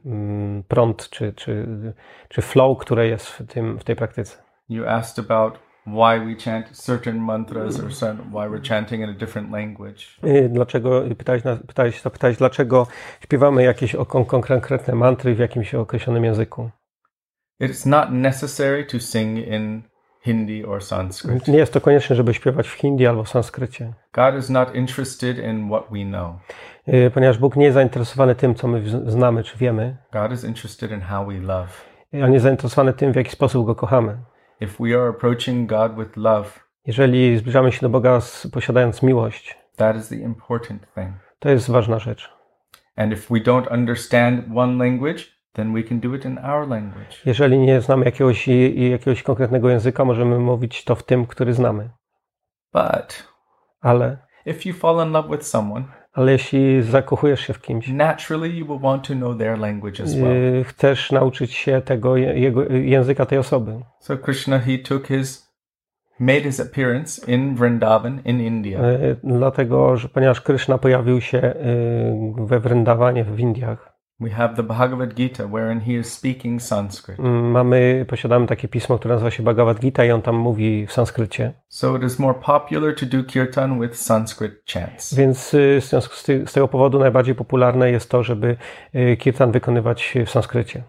prąd 0.68 1.10
czy, 1.10 1.32
czy, 1.32 1.66
czy 2.28 2.42
flow, 2.42 2.78
które 2.78 3.08
jest 3.08 3.26
w, 3.26 3.46
tym, 3.46 3.78
w 3.78 3.84
tej 3.84 3.96
praktyce. 3.96 4.36
You 4.68 4.86
asked 4.88 5.30
about 5.30 5.58
why 5.94 6.20
we 6.26 6.34
chant 6.44 6.76
certain 6.76 7.16
mantras 7.24 7.80
or 7.80 7.94
certain, 7.94 8.30
why 8.30 8.48
we're 8.48 8.68
chanting 8.68 9.02
in 9.02 9.08
a 9.10 9.12
different 9.12 9.50
language. 9.52 10.04
Y, 10.24 10.48
Dlaczego, 10.48 11.02
pytałeś, 11.18 11.44
na- 11.44 11.56
pytałeś, 11.56 12.02
zapytałeś, 12.02 12.36
dlaczego 12.36 12.86
śpiewamy 13.24 13.62
jakieś 13.62 13.96
konkretne 14.26 14.94
mantry 14.94 15.34
w 15.34 15.38
jakimś 15.38 15.74
określonym 15.74 16.24
języku. 16.24 16.70
It's 17.62 17.86
not 17.86 18.10
necessary 18.10 18.84
to 18.84 19.00
sing 19.00 19.46
in 19.46 19.82
Hindi 20.24 20.64
or 20.64 20.82
Sanskrit. 20.84 21.48
Nie 21.48 21.58
jest 21.58 21.72
to 21.72 21.80
konieczne, 21.80 22.16
żeby 22.16 22.34
śpiewać 22.34 22.68
w 22.68 22.72
hindi 22.74 23.06
albo 23.06 23.24
w 23.24 23.28
sanskrycie, 23.28 23.92
God 24.12 24.34
is 24.38 24.50
not 24.50 24.74
interested 24.74 25.38
in 25.38 25.68
what 25.68 25.84
we 25.90 26.04
know. 26.04 26.36
Y, 26.88 27.10
ponieważ 27.14 27.38
Bóg 27.38 27.56
nie 27.56 27.64
jest 27.64 27.74
zainteresowany 27.74 28.34
tym, 28.34 28.54
co 28.54 28.68
my 28.68 28.82
znamy 29.10 29.42
czy 29.44 29.58
wiemy. 29.58 29.96
God 30.12 30.32
is 30.32 30.44
interested 30.44 30.90
in 30.90 31.00
how 31.00 31.26
we 31.26 31.34
love. 31.34 31.68
Y, 32.14 32.24
On 32.24 32.32
jest 32.32 32.42
zainteresowany 32.42 32.92
tym, 32.92 33.12
w 33.12 33.16
jaki 33.16 33.30
sposób 33.30 33.66
Go 33.66 33.74
kochamy. 33.74 34.18
If 34.60 34.82
we 34.84 34.94
are 34.98 35.08
approaching 35.08 35.70
God 35.70 35.94
with 35.96 36.16
love, 36.16 36.50
Jeżeli 36.86 37.38
zbliżamy 37.38 37.72
się 37.72 37.80
do 37.80 37.88
Boga 37.88 38.20
z, 38.20 38.46
posiadając 38.52 39.02
miłość, 39.02 39.58
that 39.76 39.96
is 39.96 40.08
the 40.08 40.16
important 40.16 40.94
thing. 40.94 41.08
to 41.38 41.50
jest 41.50 41.70
ważna 41.70 41.98
rzecz. 41.98 42.32
And 42.96 43.12
if 43.12 43.34
we 43.34 43.40
don't 43.40 43.72
understand 43.72 44.44
one 44.56 44.84
language, 44.84 45.24
then 45.52 45.74
we 45.74 45.82
can 45.82 46.00
do 46.00 46.14
it 46.14 46.24
in 46.24 46.38
our 46.38 46.68
language. 46.68 47.16
Jeżeli 47.26 47.58
nie 47.58 47.80
znamy 47.80 48.04
jakiegoś, 48.04 48.48
jakiegoś 48.74 49.22
konkretnego 49.22 49.70
języka, 49.70 50.04
możemy 50.04 50.38
mówić 50.38 50.84
to 50.84 50.94
w 50.94 51.02
tym, 51.02 51.26
który 51.26 51.54
znamy. 51.54 51.90
But 52.72 53.28
Ale, 53.80 54.18
if 54.46 54.68
you 54.68 54.74
fall 54.74 55.06
in 55.06 55.12
love 55.12 55.28
with 55.28 55.46
someone, 55.46 55.84
ale 56.18 56.32
jeśli 56.32 56.82
zakochujesz 56.82 57.40
się 57.40 57.52
w 57.52 57.60
kimś, 57.60 57.88
naturally 57.88 58.48
you 58.48 58.66
will 58.66 58.78
want 58.78 59.08
to 59.08 59.14
know 59.14 59.38
their 59.38 59.58
language 59.58 60.02
as 60.04 60.14
well. 60.16 60.32
y, 60.60 60.64
chcesz 60.64 61.12
nauczyć 61.12 61.52
się 61.52 61.82
tego 61.84 62.16
je- 62.16 62.38
jego, 62.40 62.64
języka 62.72 63.26
tej 63.26 63.38
osoby. 63.38 63.80
So 64.00 64.16
Krishna, 64.18 64.58
he 64.58 64.78
took 64.78 65.06
his, 65.06 65.48
made 66.20 66.40
his 66.40 66.60
appearance 66.60 67.32
in 67.32 67.54
Vrindavan 67.54 68.20
in 68.24 68.40
India. 68.40 68.80
Y, 68.90 69.16
Dlatego, 69.24 69.96
że 69.96 70.08
ponieważ 70.08 70.40
Kryszna 70.40 70.78
pojawił 70.78 71.20
się 71.20 71.38
y, 71.38 71.54
we 72.46 72.60
Vrindawanie 72.60 73.24
w 73.24 73.40
Indiach, 73.40 73.92
We 74.20 74.30
have 74.30 74.56
the 74.56 74.62
Bhagavad 74.62 75.14
Gita, 75.14 75.46
wherein 75.46 75.80
he 75.80 75.92
is 75.92 76.12
speaking 76.12 76.62
Sanskrit. 76.62 77.18
mm, 77.18 77.50
mamy, 77.50 78.04
posiadamy 78.08 78.46
takie 78.46 78.68
pismo, 78.68 78.98
które 78.98 79.14
nazywa 79.14 79.30
się 79.30 79.42
Bhagavad 79.42 79.80
Gita 79.80 80.04
i 80.04 80.10
on 80.10 80.22
tam 80.22 80.36
mówi 80.36 80.86
w 80.86 80.92
sanskrycie. 80.92 81.52
So 81.68 81.96
it 81.96 82.02
is 82.02 82.18
more 82.18 82.38
popular 82.46 82.94
to 82.94 83.06
do 83.06 83.24
kirtan 83.24 83.80
with 83.80 83.96
Sanskrit 83.96 84.52
chants. 84.72 85.14
Więc 85.14 85.54
y, 85.54 85.80
w 85.80 85.84
związku 85.84 86.14
z, 86.14 86.52
tego 86.52 86.68
powodu 86.68 86.98
najbardziej 86.98 87.34
popularne 87.34 87.90
jest 87.90 88.10
to, 88.10 88.22
żeby 88.22 88.56
y, 88.94 89.16
kirtan 89.16 89.52
wykonywać 89.52 90.14
w 90.26 90.30
sanskrycie. 90.30 90.82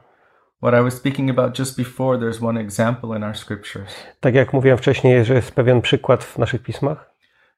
What 0.61 0.81
I 0.81 0.83
was 0.83 0.93
speaking 0.93 1.29
about 1.29 1.59
just 1.59 1.77
before, 1.77 2.17
there's 2.19 2.45
one 2.47 2.61
example 2.61 3.17
in 3.17 3.23
our 3.23 3.37
scriptures. 3.37 3.95
Tak 4.19 4.35
jak 4.35 4.53
mówiłem 4.53 4.77
wcześniej, 4.77 5.25
że 5.25 5.33
jest 5.33 5.51
pewien 5.51 5.81
przykład 5.81 6.23
w 6.23 6.37
naszych 6.37 6.63
pismach. 6.63 7.11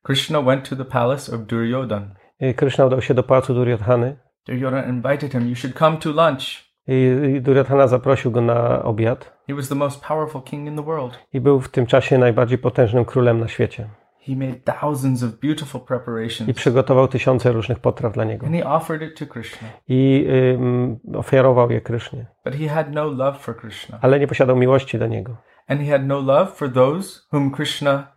Krishna 0.03 0.41
went 0.41 0.69
to 0.69 0.75
the 0.75 0.85
palace 0.85 1.35
of 1.35 1.41
Duryodhan. 1.41 2.15
Y, 2.41 2.53
Kryszna 2.53 2.85
udał 2.85 3.01
się 3.01 3.13
do 3.13 3.23
pałacu 3.23 3.53
Duryodhany 3.53 4.15
Duryodhana 4.47 4.83
invited 4.89 5.33
him, 5.33 5.49
You 5.49 5.55
should 5.55 5.77
come 5.77 5.97
to 5.97 6.11
lunch. 6.11 6.71
i 6.87 7.41
Duryodhana 7.41 7.87
zaprosił 7.87 8.31
go 8.31 8.41
na 8.41 8.83
obiad 8.83 9.37
He 9.47 9.55
was 9.55 9.69
the 9.69 9.75
most 9.75 10.03
powerful 10.07 10.41
king 10.41 10.67
in 10.67 10.75
the 10.75 10.83
world. 10.83 11.19
i 11.33 11.41
był 11.41 11.61
w 11.61 11.69
tym 11.69 11.85
czasie 11.85 12.17
najbardziej 12.17 12.57
potężnym 12.57 13.05
królem 13.05 13.39
na 13.39 13.47
świecie. 13.47 13.89
He 14.27 14.35
made 14.35 14.55
thousands 14.79 15.23
of 15.23 15.29
beautiful 15.39 15.81
preparations. 15.81 16.47
I 16.49 16.53
przygotował 16.53 17.07
tysiące 17.07 17.51
różnych 17.51 17.79
potraw 17.79 18.13
dla 18.13 18.23
niego. 18.23 18.45
And 18.45 18.55
he 18.55 18.65
offered 18.65 19.01
it 19.11 19.19
to 19.19 19.25
Krishna. 19.33 19.67
I 19.87 20.27
ym, 20.53 20.99
ofiarował 21.15 21.71
je 21.71 21.81
Krysznie. 21.81 22.25
But 22.45 22.55
he 22.55 22.67
had 22.69 22.93
no 22.93 23.05
love 23.05 23.33
for 23.39 23.57
Krishna. 23.57 23.99
Ale 24.01 24.19
nie 24.19 24.27
posiadał 24.27 24.55
miłości 24.55 24.99
do 24.99 25.07
niego. 25.07 25.37
And 25.67 25.81
he 25.81 25.91
had 25.91 26.05
no 26.07 26.19
love 26.19 26.47
for 26.51 26.73
those 26.73 27.19
whom 27.33 27.51
Krishna 27.51 28.07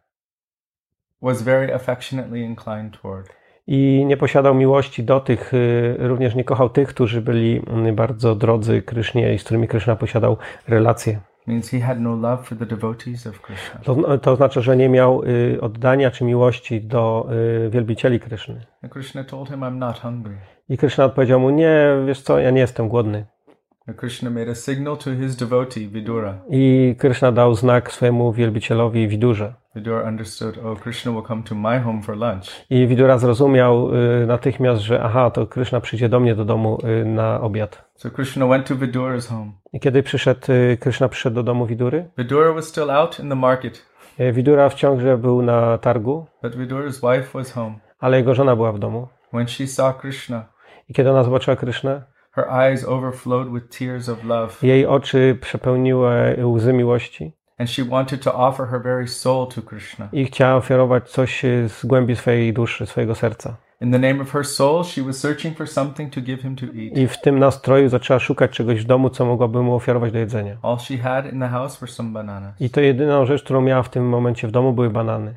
was 1.22 1.42
very 1.42 1.74
affectionately 1.74 2.40
inclined 2.40 3.00
toward. 3.00 3.28
I 3.66 4.04
nie 4.06 4.16
posiadał 4.16 4.54
miłości 4.54 5.04
do 5.04 5.20
tych, 5.20 5.54
y, 5.54 5.96
również 5.98 6.34
nie 6.34 6.44
kochał 6.44 6.70
tych, 6.70 6.88
którzy 6.88 7.22
byli 7.22 7.62
mm, 7.66 7.94
bardzo 7.94 8.34
drodzy 8.34 8.82
Krysznie 8.82 9.34
i 9.34 9.38
z 9.38 9.44
którymi 9.44 9.68
Kryszna 9.68 9.96
posiadał 9.96 10.36
relacje. 10.68 11.20
No 11.46 11.54
Krishna. 13.42 13.80
To, 13.84 14.18
to 14.18 14.36
znaczy, 14.36 14.62
że 14.62 14.76
nie 14.76 14.88
miał 14.88 15.22
y, 15.24 15.58
oddania 15.60 16.10
czy 16.10 16.24
miłości 16.24 16.80
do 16.80 17.28
y, 17.66 17.70
wielbicieli 17.70 18.20
Kryszny. 18.20 18.66
Krishna. 18.90 19.24
I 20.68 20.78
Kryszna 20.78 21.04
odpowiedział 21.04 21.40
mu, 21.40 21.50
nie, 21.50 21.86
wiesz 22.06 22.22
co, 22.22 22.38
ja 22.38 22.50
nie 22.50 22.60
jestem 22.60 22.88
głodny. 22.88 23.26
Krishna 23.92 24.30
made 24.30 24.50
a 24.50 24.54
signal 24.54 24.96
to 24.96 25.10
his 25.10 25.36
devotee, 25.36 25.88
Vidura. 25.88 26.34
I 26.50 26.94
Kryszna 26.98 27.32
dał 27.32 27.54
znak 27.54 27.92
swojemu 27.92 28.32
wielbicielowi 28.32 29.08
Widurze. 29.08 29.54
Vidura 29.74 30.08
understood, 30.08 30.58
oh, 30.64 30.80
Krishna 30.80 31.12
will 31.12 31.22
come 31.22 31.42
to 31.42 31.54
my 31.54 31.80
home 31.80 32.02
for 32.02 32.16
lunch. 32.16 32.44
I 32.70 32.86
Widura 32.86 33.18
zrozumiał 33.18 33.94
y, 33.94 34.26
natychmiast, 34.26 34.82
że 34.82 35.02
aha, 35.02 35.30
to 35.30 35.46
Kryszna 35.46 35.80
przyjdzie 35.80 36.08
do 36.08 36.20
mnie 36.20 36.34
do 36.34 36.44
domu 36.44 36.78
y, 37.02 37.04
na 37.04 37.40
obiad. 37.40 37.84
So 37.94 38.10
Krishna 38.10 38.46
went 38.46 38.66
to 38.66 38.74
Vidura's 38.74 39.28
home. 39.30 39.52
I 39.72 39.80
kiedy 39.80 40.02
przyszedł, 40.02 40.52
y, 40.52 40.76
Kryszna 40.80 41.08
przyszedł 41.08 41.34
do 41.34 41.42
domu 41.42 41.66
Widury, 41.66 42.08
Vidura 42.18 42.52
was 42.52 42.64
still 42.68 42.90
out 42.90 43.20
in 43.20 43.28
the 43.28 43.34
market, 43.36 43.86
y, 44.20 44.32
Widura 44.32 44.68
wciąż 44.68 45.02
był 45.18 45.42
na 45.42 45.78
targu, 45.78 46.26
but 46.42 46.56
Vidura's 46.56 47.00
wife 47.12 47.38
was 47.38 47.52
home. 47.52 47.74
ale 47.98 48.16
jego 48.16 48.34
żona 48.34 48.56
była 48.56 48.72
w 48.72 48.78
domu. 48.78 49.08
When 49.32 49.48
she 49.48 49.66
saw 49.66 49.96
Krishna, 49.98 50.44
I 50.88 50.94
kiedy 50.94 51.10
ona 51.10 51.24
zobaczyła 51.24 51.56
Krysznę, 51.56 52.02
her 52.34 52.50
eyes 52.50 52.84
overflowed 52.84 53.52
with 53.52 53.78
tears 53.78 54.08
of 54.08 54.24
love, 54.24 54.56
jej 54.62 54.86
oczy 54.86 55.38
przepełniły 55.40 56.36
łzy 56.44 56.72
miłości 56.72 57.32
and 57.58 57.70
she 57.70 57.84
wanted 57.84 58.22
to 58.22 58.34
offer 58.34 58.66
her 58.66 58.82
very 58.82 59.08
soul 59.08 59.46
to 59.46 59.62
Krishna. 59.62 60.08
i 60.12 60.24
chciała 60.24 60.56
ofiarować 60.56 61.10
coś 61.10 61.42
z 61.68 61.86
głębi 61.86 62.16
swojej 62.16 62.52
duszy, 62.52 62.86
swojego 62.86 63.14
serca. 63.14 63.56
In 63.80 63.92
the 63.92 63.98
name 63.98 64.22
of 64.22 64.30
her 64.30 64.44
soul, 64.44 64.84
she 64.84 65.02
was 65.02 65.18
searching 65.18 65.56
for 65.56 65.68
something 65.68 66.12
to 66.14 66.20
give 66.20 66.42
him 66.42 66.56
to 66.56 66.66
eat. 66.66 66.96
I 66.98 67.08
w 67.08 67.20
tym 67.20 67.38
nastroju 67.38 67.88
zaczęła 67.88 68.20
szukać 68.20 68.50
czegoś 68.50 68.80
w 68.80 68.84
domu, 68.86 69.10
co 69.10 69.24
mogłaby 69.24 69.62
mu 69.62 69.74
ofiarować 69.74 70.12
do 70.12 70.18
jedzenia. 70.18 70.56
All 70.62 70.78
she 70.78 70.98
had 70.98 71.32
in 71.32 71.40
the 71.40 71.48
house 71.48 71.80
were 71.80 71.92
some 71.92 72.12
bananas. 72.12 72.60
I 72.60 72.70
to 72.70 72.80
jedyną 72.80 73.26
rzecz, 73.26 73.42
którą 73.42 73.60
miała 73.60 73.82
w 73.82 73.88
tym 73.88 74.08
momencie 74.08 74.48
w 74.48 74.50
domu, 74.50 74.72
były 74.72 74.90
banany. 74.90 75.36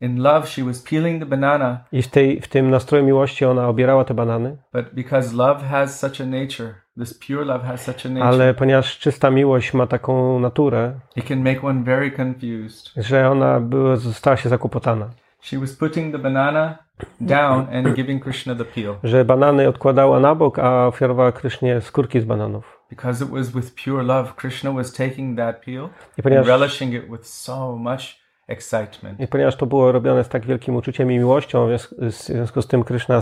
In 0.00 0.22
love, 0.22 0.48
she 0.48 0.64
was 0.64 0.82
peeling 0.82 1.20
the 1.20 1.26
banana, 1.26 1.84
I 1.92 2.02
w, 2.02 2.08
tej, 2.08 2.40
w 2.40 2.48
tym 2.48 2.70
nastroju 2.70 3.04
miłości 3.04 3.44
ona 3.44 3.68
obierała 3.68 4.04
te 4.04 4.14
banany, 4.14 4.56
but 4.72 4.94
because 4.94 5.36
love 5.36 5.60
has 5.64 6.00
such 6.00 6.20
a 6.20 6.24
nature, 6.26 6.74
this 6.98 7.18
pure 7.26 7.44
love 7.44 7.64
has 7.64 7.84
such 7.84 8.06
a 8.06 8.08
nature, 8.08 8.28
ale 8.28 8.54
ponieważ 8.54 8.98
czysta 8.98 9.30
miłość 9.30 9.74
ma 9.74 9.86
taką 9.86 10.40
naturę, 10.40 10.92
it 11.16 11.28
can 11.28 11.38
make 11.38 11.64
one 11.64 11.84
very 11.84 12.10
confused. 12.10 12.92
że 12.96 13.30
ona 13.30 13.60
była, 13.60 13.96
została 13.96 14.36
się 14.36 14.48
zakłopotana. 14.48 15.10
She 15.40 15.58
was 15.58 15.72
putting 15.76 16.12
the 16.12 16.18
banana 16.18 16.78
down 17.20 17.66
and 17.74 17.94
giving 17.96 18.22
Krishna 18.22 18.54
the 18.54 18.64
peel. 18.64 18.94
Że 19.04 19.24
banany 19.24 19.68
odkładała 19.68 20.20
na 20.20 20.34
bok, 20.34 20.58
a 20.58 20.86
ofiarowała 20.86 21.32
Krysznie 21.32 21.80
skórki 21.80 22.20
z 22.20 22.24
bananów. 22.24 22.80
Because 22.90 23.24
it 23.24 23.30
was 23.30 23.50
with 23.50 23.84
pure 23.84 24.02
love, 24.02 24.32
Krishna 24.36 24.72
was 24.72 24.92
taking 24.92 25.38
that 25.38 25.64
peel 25.64 25.88
I 26.18 26.22
ponieważ, 26.22 26.48
and 26.48 26.60
relishing 26.60 26.94
it 26.94 27.10
with 27.10 27.26
so 27.26 27.76
much 27.76 28.23
excitement. 28.48 29.20
I 29.20 29.28
ponieważ 29.28 29.56
to 29.56 29.66
było 29.66 29.92
robione 29.92 30.24
z 30.24 30.28
tak 30.28 30.46
wielkim 30.46 30.76
uczuciem 30.76 31.12
i 31.12 31.18
miłością, 31.18 31.66
w 31.98 32.10
związku- 32.10 32.62
z 32.62 32.66
tym 32.66 32.84
Kryszna 32.84 33.20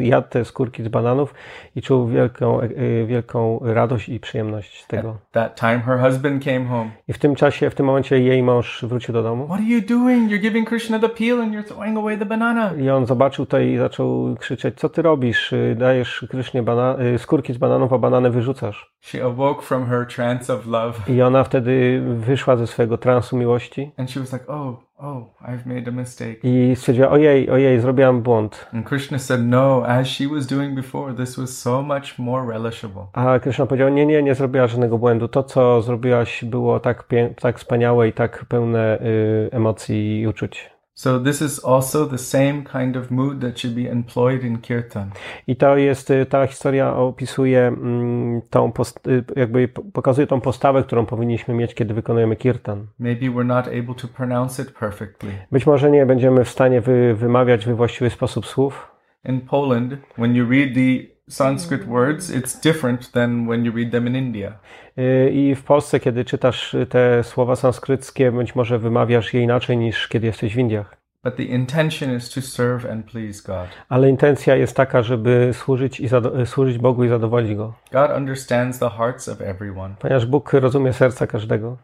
jadł 0.00 0.28
te 0.28 0.44
skórki 0.44 0.82
z 0.82 0.88
bananów 0.88 1.34
i 1.76 1.82
czuł 1.82 2.06
wielką, 2.06 2.60
e, 2.60 2.68
wielką 3.06 3.60
radość 3.62 4.08
i 4.08 4.20
przyjemność 4.20 4.84
z 4.84 4.86
tego. 4.86 5.16
That 5.32 5.60
time 5.60 5.78
her 5.80 5.98
husband 6.00 6.44
came 6.44 6.64
home. 6.64 6.90
I 7.08 7.12
w 7.12 7.18
tym 7.18 7.34
czasie, 7.34 7.70
w 7.70 7.74
tym 7.74 7.86
momencie 7.86 8.20
jej 8.20 8.42
mąż 8.42 8.84
wrócił 8.84 9.14
do 9.14 9.22
domu 9.22 9.44
What 9.46 9.58
are 9.60 9.68
you 9.68 9.80
doing? 9.80 10.30
You're 10.32 10.38
giving 10.40 10.68
Krishna 10.68 10.98
the 10.98 11.08
peel 11.08 11.40
and 11.40 11.54
you're 11.54 11.64
throwing 11.64 11.98
away 11.98 12.18
the 12.18 12.26
banana. 12.26 12.72
i 12.78 12.90
on 12.90 13.06
zobaczył 13.06 13.46
to 13.46 13.58
i 13.58 13.76
zaczął 13.76 14.36
krzyczeć, 14.38 14.74
co 14.78 14.88
ty 14.88 15.02
robisz? 15.02 15.54
Dajesz 15.76 16.26
Krysznie 16.30 16.62
bana- 16.62 16.96
y, 17.14 17.18
skórki 17.18 17.52
z 17.52 17.58
bananów, 17.58 17.92
a 17.92 17.98
banany 17.98 18.30
wyrzucasz. 18.30 18.94
She 19.00 19.24
awoke 19.24 19.62
from 19.62 19.86
her 19.86 20.06
trance 20.06 20.54
of 20.54 20.66
love 20.66 20.98
I 21.08 21.22
ona 21.22 21.44
wtedy 21.44 22.02
wyszła 22.16 22.56
ze 22.56 22.66
swojego 22.66 22.98
transu 22.98 23.36
miłości 23.36 23.90
and 23.96 24.10
she 24.10 24.20
was 24.20 24.32
like, 24.32 24.46
Oh, 24.46 24.63
oh, 24.98 25.26
I've 25.40 25.66
made 25.66 25.88
a 25.88 25.92
mistake. 25.92 26.36
i 26.42 26.76
stwierdziła, 26.76 27.08
ojej, 27.10 27.50
ojej, 27.50 27.80
zrobiłam 27.80 28.22
błąd. 28.22 28.66
And 28.72 28.86
Krishna 28.88 29.18
said, 29.18 29.40
No, 29.46 29.86
as 29.86 30.08
she 30.08 30.28
was 30.28 30.46
doing 30.46 30.74
before, 30.74 31.14
this 31.14 31.36
was 31.36 31.58
so 31.58 31.82
much 31.82 32.18
more 32.18 32.52
relishable. 32.52 33.02
A 33.12 33.38
Kryszna 33.38 33.66
powiedział, 33.66 33.88
nie, 33.88 34.06
nie, 34.06 34.22
nie 34.22 34.34
zrobiła 34.34 34.66
żadnego 34.66 34.98
błędu. 34.98 35.28
To, 35.28 35.42
co 35.42 35.82
zrobiłaś, 35.82 36.44
było 36.44 36.80
tak, 36.80 37.04
tak 37.40 37.58
wspaniałe 37.58 38.08
i 38.08 38.12
tak 38.12 38.44
pełne 38.48 38.98
y, 39.00 39.48
emocji 39.52 40.20
i 40.20 40.26
uczuć. 40.26 40.73
So, 40.96 41.20
this 41.20 41.42
is 41.42 41.64
also 41.64 42.06
the 42.06 42.18
same 42.18 42.62
kind 42.62 42.96
of 42.96 43.10
mood 43.10 43.40
that 43.40 43.60
should 43.60 43.74
be 43.74 43.90
employed 43.90 44.44
in 44.44 44.58
kirtan. 44.58 45.10
I 45.46 45.56
to 45.56 45.76
jest, 45.76 46.10
y, 46.10 46.26
ta 46.26 46.46
historia 46.46 46.96
opisuje 46.96 47.66
mm, 47.66 48.42
tą, 48.50 48.72
y, 49.06 49.24
jakby 49.36 49.68
pokazuje 49.68 50.26
tą 50.26 50.40
postawę, 50.40 50.82
którą 50.82 51.06
powinniśmy 51.06 51.54
mieć, 51.54 51.74
kiedy 51.74 51.94
wykonujemy 51.94 52.36
kirtan. 52.36 52.86
Maybe 52.98 53.26
we're 53.26 53.46
not 53.46 53.66
able 53.66 53.94
to 53.94 54.08
pronounce 54.08 54.62
it 54.62 54.70
perfectly. 54.70 55.30
Być 55.52 55.66
może 55.66 55.90
nie 55.90 56.06
będziemy 56.06 56.44
w 56.44 56.48
stanie 56.48 56.80
wy, 56.80 57.14
wymawiać 57.14 57.66
we 57.66 57.74
właściwy 57.74 58.10
sposób 58.10 58.46
słów. 58.46 58.90
In 59.24 59.40
Poland, 59.40 59.94
when 60.18 60.34
you 60.34 60.50
read 60.50 60.74
the 60.74 61.13
Sanskrit 61.30 61.86
words, 61.86 62.30
it's 62.30 62.60
different 62.62 63.12
than 63.12 63.46
when 63.48 63.64
you 63.64 63.72
read 63.72 63.90
them 63.90 64.06
in 64.06 64.16
India. 64.16 64.52
Y, 64.98 65.30
I 65.32 65.54
w 65.54 65.62
Polsce, 65.62 66.00
kiedy 66.00 66.24
czytasz 66.24 66.74
y, 66.74 66.86
te 66.86 67.24
słowa 67.24 67.56
sanskryckie, 67.56 68.32
być 68.32 68.54
może 68.54 68.78
wymawiasz 68.78 69.34
je 69.34 69.42
inaczej 69.42 69.76
niż 69.76 70.08
kiedy 70.08 70.26
jesteś 70.26 70.54
w 70.54 70.58
Indiach. 70.58 70.96
But 71.24 71.36
the 71.36 71.42
intention 71.42 72.16
is 72.16 72.30
to 72.30 72.42
serve 72.42 72.84
and 72.90 73.06
please 73.06 73.42
God. 73.46 73.68
Ale 73.88 74.08
intencja 74.08 74.56
jest 74.56 74.76
taka, 74.76 75.02
żeby 75.02 75.50
służyć, 75.52 76.00
i 76.00 76.08
służyć 76.46 76.78
Bogu 76.78 77.04
i 77.04 77.08
zadowolić 77.08 77.54
Go. 77.54 77.74
God 77.92 78.10
understands 78.16 78.78
the 78.78 78.90
hearts 78.90 79.28
of 79.28 79.40
everyone. 79.40 79.94
Ponieważ 79.98 80.26
Bóg 80.26 80.52
rozumie 80.52 80.92
serca 80.92 81.26
każdego. 81.26 81.76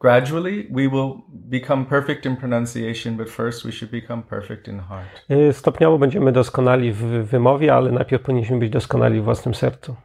Gradually, 0.00 0.68
we 0.70 0.88
will 0.88 1.22
become 1.30 1.84
perfect 1.84 2.26
in 2.26 2.36
pronunciation, 2.36 3.16
but 3.16 3.28
first 3.30 3.64
we 3.64 3.72
should 3.72 3.90
become 3.90 4.22
perfect 4.22 4.68
in 4.68 4.78
heart. 4.80 5.24
Y, 5.30 5.52
Stopniowo 5.52 5.98
będziemy 5.98 6.32
doskonali 6.32 6.92
w 6.92 7.02
wymowie, 7.02 7.74
ale 7.74 7.92
najpierw 7.92 8.22
powinniśmy 8.22 8.58
być 8.58 8.70
doskonali 8.70 9.20
w 9.20 9.24
własnym 9.24 9.54
sercu. 9.54 9.96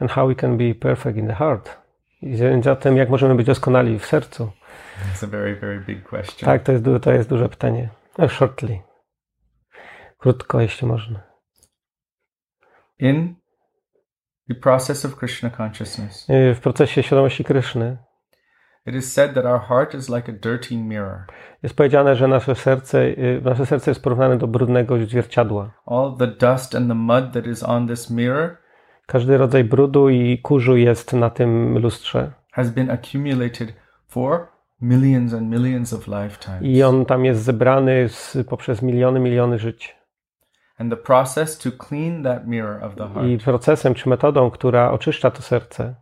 And 0.00 0.10
how 0.10 0.28
we 0.28 0.34
can 0.34 0.56
be 0.56 0.74
perfect 0.74 1.16
in 1.16 1.26
the 1.26 1.34
heart. 1.34 1.78
I 2.22 2.36
zatem, 2.62 2.96
jak 2.96 3.08
możemy 3.08 3.34
być 3.34 3.46
doskonali 3.46 3.98
w 3.98 4.06
sercu? 4.06 4.50
It's 5.14 5.24
a 5.24 5.26
very, 5.26 5.54
very 5.56 5.80
big 5.80 6.08
question. 6.08 6.46
Tak, 6.46 6.62
to 6.62 6.72
jest, 6.72 6.84
to 7.02 7.12
jest 7.12 7.28
duże 7.28 7.48
pytanie. 7.48 7.88
A 8.18 8.28
shortly. 8.28 8.78
Krótko, 10.18 10.60
jeśli 10.60 10.88
można. 10.88 11.22
In 12.98 13.34
the 14.48 14.54
process 14.54 15.04
of 15.04 15.16
Krishna 15.16 15.50
consciousness, 15.50 16.26
Y, 16.30 16.54
W 16.54 16.60
procesie 16.60 17.02
świadomości 17.02 17.44
Kryszny 17.44 17.96
jest 21.62 21.76
powiedziane, 21.76 22.16
że 22.16 22.28
nasze 22.28 22.54
serce, 22.54 22.98
y, 23.04 23.40
nasze 23.44 23.66
serce 23.66 23.90
jest 23.90 24.02
porównane 24.02 24.38
do 24.38 24.46
brudnego 24.46 24.98
zwierciadła. 24.98 25.70
All 25.86 26.16
the 26.18 26.26
dust 26.26 26.74
and 26.74 26.88
the 26.88 26.94
mud 26.94 27.32
that 27.32 27.46
is 27.46 27.62
on 27.62 27.88
this 27.88 28.10
mirror 28.10 28.56
Każdy 29.06 29.38
rodzaj 29.38 29.64
brudu 29.64 30.08
i 30.08 30.38
kurzu 30.38 30.76
jest 30.76 31.12
na 31.12 31.30
tym 31.30 31.78
lustrze. 31.78 32.32
has 32.52 32.70
been 32.70 32.90
accumulated 32.90 33.72
for 34.08 34.48
millions 34.80 35.34
and 35.34 35.50
millions 35.50 35.92
of 35.92 36.06
lifetimes. 36.06 36.62
I 36.62 36.82
on 36.82 37.04
tam 37.04 37.24
jest 37.24 37.42
zebrany 37.42 38.08
z, 38.08 38.36
poprzez 38.48 38.82
miliony, 38.82 39.20
miliony 39.20 39.58
żyć. 39.58 39.98
And 40.78 40.90
the 40.90 40.96
process 40.96 41.58
to 41.58 41.70
clean 41.88 42.22
that 42.22 42.46
mirror 42.46 42.84
of 42.84 42.94
the 42.94 43.08
heart, 43.08 43.28
I 43.28 43.38
procesem 43.38 43.94
czy 43.94 44.08
metodą, 44.08 44.50
która 44.50 44.90
oczyszcza 44.90 45.30
to 45.30 45.42
serce, 45.42 45.94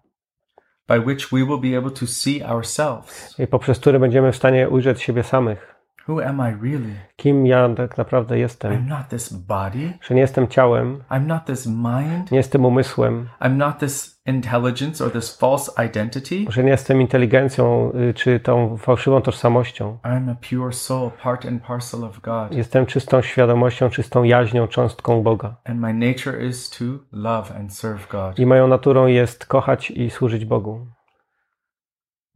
by 0.89 0.99
which 1.01 1.33
we 1.33 1.45
will 1.45 1.61
be 1.61 1.79
able 1.79 1.91
to 1.91 2.07
see 2.07 2.43
ourselves. 2.45 3.35
i 3.39 3.47
poprzez 3.47 3.79
który 3.79 3.99
będziemy 4.01 4.33
w 4.33 4.37
stanie 4.37 4.69
ujrzeć 4.69 5.03
siebie 5.03 5.23
samych. 5.23 5.77
Who 6.09 6.25
am 6.27 6.37
I 6.41 6.63
really? 6.73 6.95
Kim 7.17 7.47
ja 7.47 7.69
tak 7.77 7.99
naprawdę 7.99 8.35
I'm 8.35 8.39
jestem. 8.39 8.89
not 8.89 9.09
this 9.09 9.33
body. 9.33 9.93
Że 10.01 10.15
nie 10.15 10.21
jestem 10.21 10.49
ciałem, 10.49 11.03
I'm 11.11 11.27
not 11.27 11.45
this 11.45 11.67
mind. 11.67 12.31
nie 12.31 12.39
jestem 12.39 12.65
umysłem, 12.65 13.29
I'm 13.41 13.57
not 13.57 13.79
this 13.79 14.16
intelligence 14.27 15.05
or 15.05 15.11
this 15.13 15.37
false 15.37 15.73
identity. 15.87 16.45
że 16.49 16.65
nie 16.65 16.71
jestem 16.71 17.01
inteligencją 17.01 17.93
y, 18.11 18.15
czy 18.15 18.41
tą 18.41 18.77
fałszywą 18.77 19.23
tożsamością. 19.23 19.99
I'm 20.05 20.31
a 20.31 20.35
pure 20.51 20.73
soul, 20.73 21.11
part 21.23 21.47
and 21.47 21.63
parcel 21.63 22.05
of 22.05 22.21
God. 22.21 22.55
Jestem 22.55 22.87
czystą 22.87 23.23
świadomością, 23.23 23.91
czystą 23.91 24.23
jaźnią, 24.25 24.69
cząstką 24.69 25.23
Boga. 25.23 25.57
And 25.65 25.81
my 25.81 25.95
nature 25.95 26.43
is 26.45 26.71
to 26.71 26.85
love 27.13 27.55
and 27.57 27.75
serve 27.75 28.09
God. 28.09 28.39
I 28.39 28.47
moją 28.47 28.69
naturą 28.69 29.07
jest 29.07 29.47
kochać 29.47 29.91
i 29.91 30.11
służyć 30.11 30.45
Bogu. 30.45 30.87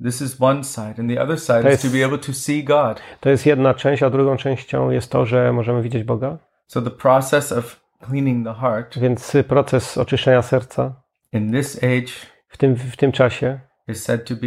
This 0.05 0.23
is 0.23 0.37
one 0.41 0.65
side. 0.65 0.95
And 0.99 1.11
the 1.11 1.23
other 1.23 1.39
side 1.41 1.63
To 1.63 1.69
is 1.71 1.81
to 1.81 1.87
jest- 1.87 1.93
be 1.99 2.05
able 2.05 2.19
to 2.19 2.33
see 2.33 2.65
God. 2.65 3.01
To 3.21 3.31
jest 3.31 3.47
jedna 3.47 3.75
część, 3.75 4.03
a 4.03 4.11
drugą 4.11 4.37
częścią 4.37 4.91
jest 4.91 5.13
to, 5.13 5.27
że 5.27 5.53
możemy 5.53 5.83
widzieć 5.83 6.05
Boga. 6.05 6.39
So 6.67 6.83
the 6.83 6.91
process 6.91 7.53
of 7.53 7.81
cleaning 8.09 8.47
the 8.47 8.55
heart 8.55 8.99
Więc 8.99 9.33
proces 9.49 9.99
oczyszczenia 9.99 10.43
serca 10.43 10.93
in 11.33 11.53
this 11.53 11.77
age 11.85 12.13
w 12.49 12.57
tym, 12.57 12.77
w 12.77 12.97
tym 12.97 13.13
czasie 13.13 13.61
is 13.89 14.05
said 14.05 14.25
to 14.29 14.35
be 14.35 14.47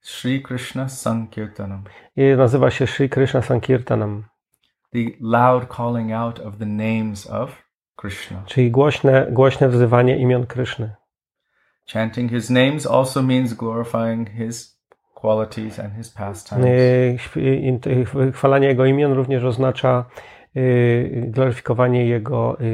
Sri 0.00 0.42
Krishna 0.42 0.88
Sankirtanam, 0.88 1.84
nazywa 2.36 2.70
się 2.70 2.86
Sri 2.86 3.08
Krishna 3.08 3.42
Sankirtanam, 3.42 4.24
the 4.92 4.98
loud 5.20 5.68
calling 5.76 6.12
out 6.12 6.40
of 6.40 6.58
the 6.58 6.66
names 6.66 7.26
of 7.30 7.62
Krishna. 7.96 8.42
czyli 8.46 8.70
głośne, 8.70 9.26
głośne 9.30 9.68
wzywanie 9.68 10.16
imion 10.18 10.46
Kryszny. 10.46 10.94
Chanting 11.92 12.30
his 12.30 12.50
names 12.50 12.86
also 12.86 13.22
means 13.22 13.54
glorifying 13.54 14.30
his 14.30 14.80
qualities 15.14 15.78
and 15.78 15.94
his 15.94 16.10
pastimes. 16.10 16.64
Y, 16.66 17.18
i- 17.36 17.80
y, 17.86 18.32
Chwalanie 18.32 18.68
Jego 18.68 18.86
imion 18.86 19.12
również 19.12 19.44
oznacza 19.44 20.04
y, 20.18 20.33
gloryfikowanie 21.26 22.06
Jego, 22.06 22.60
y, 22.60 22.64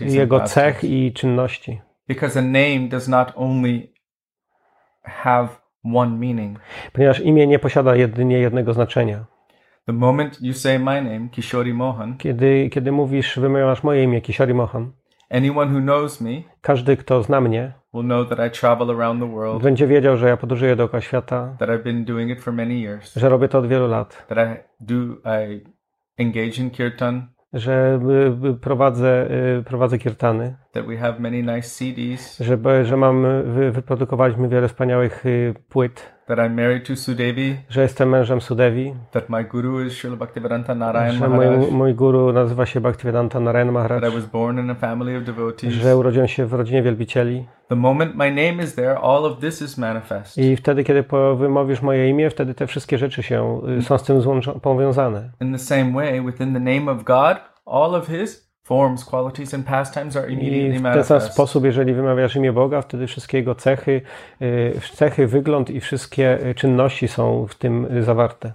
y, 0.00 0.06
jego 0.08 0.40
cech 0.40 0.84
i 0.84 1.12
czynności. 1.12 1.80
Because 2.08 2.38
a 2.38 2.42
name 2.42 2.88
does 2.88 3.08
not 3.08 3.32
only 3.34 3.92
have 5.02 5.48
one 5.94 6.18
meaning. 6.18 6.58
Ponieważ 6.92 7.20
imię 7.20 7.46
nie 7.46 7.58
posiada 7.58 7.96
jedynie 7.96 8.38
jednego 8.38 8.74
znaczenia. 8.74 9.24
The 9.86 9.92
moment 9.92 10.42
you 10.42 10.52
say 10.52 10.78
my 10.78 11.02
name, 11.02 11.28
Kishori 11.28 11.74
Mohan, 11.74 12.16
Kiedy, 12.16 12.68
kiedy 12.70 12.92
mówisz, 12.92 13.38
wymawiasz 13.38 13.82
moje 13.82 14.04
imię, 14.04 14.20
Kishori 14.20 14.54
Mohan, 14.54 14.92
anyone 15.30 15.72
who 15.72 15.80
knows 15.80 16.20
me 16.20 16.42
każdy, 16.60 16.96
kto 16.96 17.22
zna 17.22 17.40
mnie, 17.40 17.72
will 17.94 18.04
know 18.04 18.28
that 18.28 18.38
I 18.48 18.58
travel 18.60 18.90
around 18.90 19.20
the 19.20 19.30
world, 19.30 19.62
będzie 19.62 19.86
wiedział, 19.86 20.16
że 20.16 20.28
ja 20.28 20.36
podróżuję 20.36 20.76
dookoła 20.76 21.00
świata, 21.00 21.56
that 21.58 21.68
I've 21.68 21.82
been 21.82 22.04
doing 22.04 22.30
it 22.30 22.40
for 22.40 22.52
many 22.52 22.74
years, 22.74 23.14
że 23.14 23.28
robię 23.28 23.48
to 23.48 23.58
od 23.58 23.66
wielu 23.66 23.88
lat, 23.88 24.26
that 24.28 24.38
I 24.38 24.84
do 24.84 24.94
I 25.44 25.75
engage 26.18 26.62
in 26.62 26.70
kirtan, 26.70 27.26
że 27.52 28.00
y, 28.44 28.48
y, 28.48 28.54
prowadzę, 28.54 29.28
y, 29.58 29.64
prowadzę 29.64 29.98
kirtany, 29.98 30.56
that 30.72 30.86
we 30.86 30.96
have 30.96 31.18
many 31.18 31.42
nice 31.42 31.68
CDs, 31.68 32.38
że, 32.38 32.84
że 32.84 32.96
mam, 32.96 33.26
wy, 33.44 33.72
wyprodukowaliśmy 33.72 34.48
wiele 34.48 34.68
wspaniałych 34.68 35.24
płyt, 35.68 36.15
that 36.26 36.38
I'm 36.38 36.50
married 36.54 36.86
to 36.86 36.96
Sudevi, 36.96 37.56
że 37.68 37.82
jestem 37.82 38.08
mężem 38.08 38.40
Sudevi, 38.40 38.94
that 39.10 39.28
my 39.28 39.44
guru 39.44 39.84
is 39.84 39.92
Srila 39.92 40.16
Bhaktivedanta 40.16 40.74
Narayan 40.74 41.16
że 41.16 41.28
mój, 41.28 41.46
mój 41.70 41.94
guru 41.94 42.32
nazywa 42.32 42.66
się 42.66 42.80
Bhaktivedanta 42.80 43.40
Narayan 43.40 43.68
that 43.68 43.74
Maharaj, 43.74 44.10
I 44.10 44.14
was 44.14 44.24
born 44.26 44.58
in 44.58 44.70
a 44.70 44.74
family 44.74 45.18
of 45.18 45.24
devotees. 45.24 45.74
że 45.74 45.96
urodziłem 45.96 46.28
się 46.28 46.46
w 46.46 46.52
rodzinie 46.52 46.82
wielbicieli 46.82 47.46
The 47.68 47.76
moment 47.76 48.14
my 48.14 48.30
name 48.30 48.62
is 48.64 48.74
there, 48.74 48.98
all 48.98 49.24
of 49.24 49.38
this 49.40 49.62
is 49.62 49.78
manifest. 49.78 50.38
i 50.38 50.56
wtedy, 50.56 50.84
kiedy 50.84 51.04
wymowisz 51.38 51.82
moje 51.82 52.08
imię, 52.08 52.30
wtedy 52.30 52.54
te 52.54 52.66
wszystkie 52.66 52.98
rzeczy 52.98 53.22
się, 53.22 53.60
y, 53.78 53.82
są 53.82 53.98
z 53.98 54.02
tym 54.02 54.20
powiązane. 54.62 55.30
In 55.40 55.52
the 55.52 55.58
same 55.58 55.92
way, 55.92 56.22
within 56.22 56.52
the 56.54 56.60
name 56.60 56.92
of 56.92 57.04
God, 57.04 57.36
all 57.66 57.94
of 57.94 58.06
His 58.06 58.45
forms, 58.66 59.04
qualities, 59.04 59.54
and 59.54 59.64
pastimes 59.64 60.16
are 60.16 60.30
I 60.30 60.32
immediately 60.32 61.02
w 61.02 61.08
ten 61.08 61.20
sposób, 61.20 61.64
jeżeli 61.64 61.94
wymawiasz 61.94 62.36
imię 62.36 62.52
Boga, 62.52 62.82
wtedy 62.82 63.06
wszystkie 63.06 63.38
jego 63.38 63.54
cechy, 63.54 64.02
y, 64.42 64.80
cechy, 64.92 65.26
wygląd 65.26 65.70
i 65.70 65.80
wszystkie 65.80 66.46
y, 66.46 66.54
czynności 66.54 67.08
są 67.08 67.46
w 67.46 67.54
tym 67.54 67.96
y, 67.96 68.02
zawarte. 68.02 68.52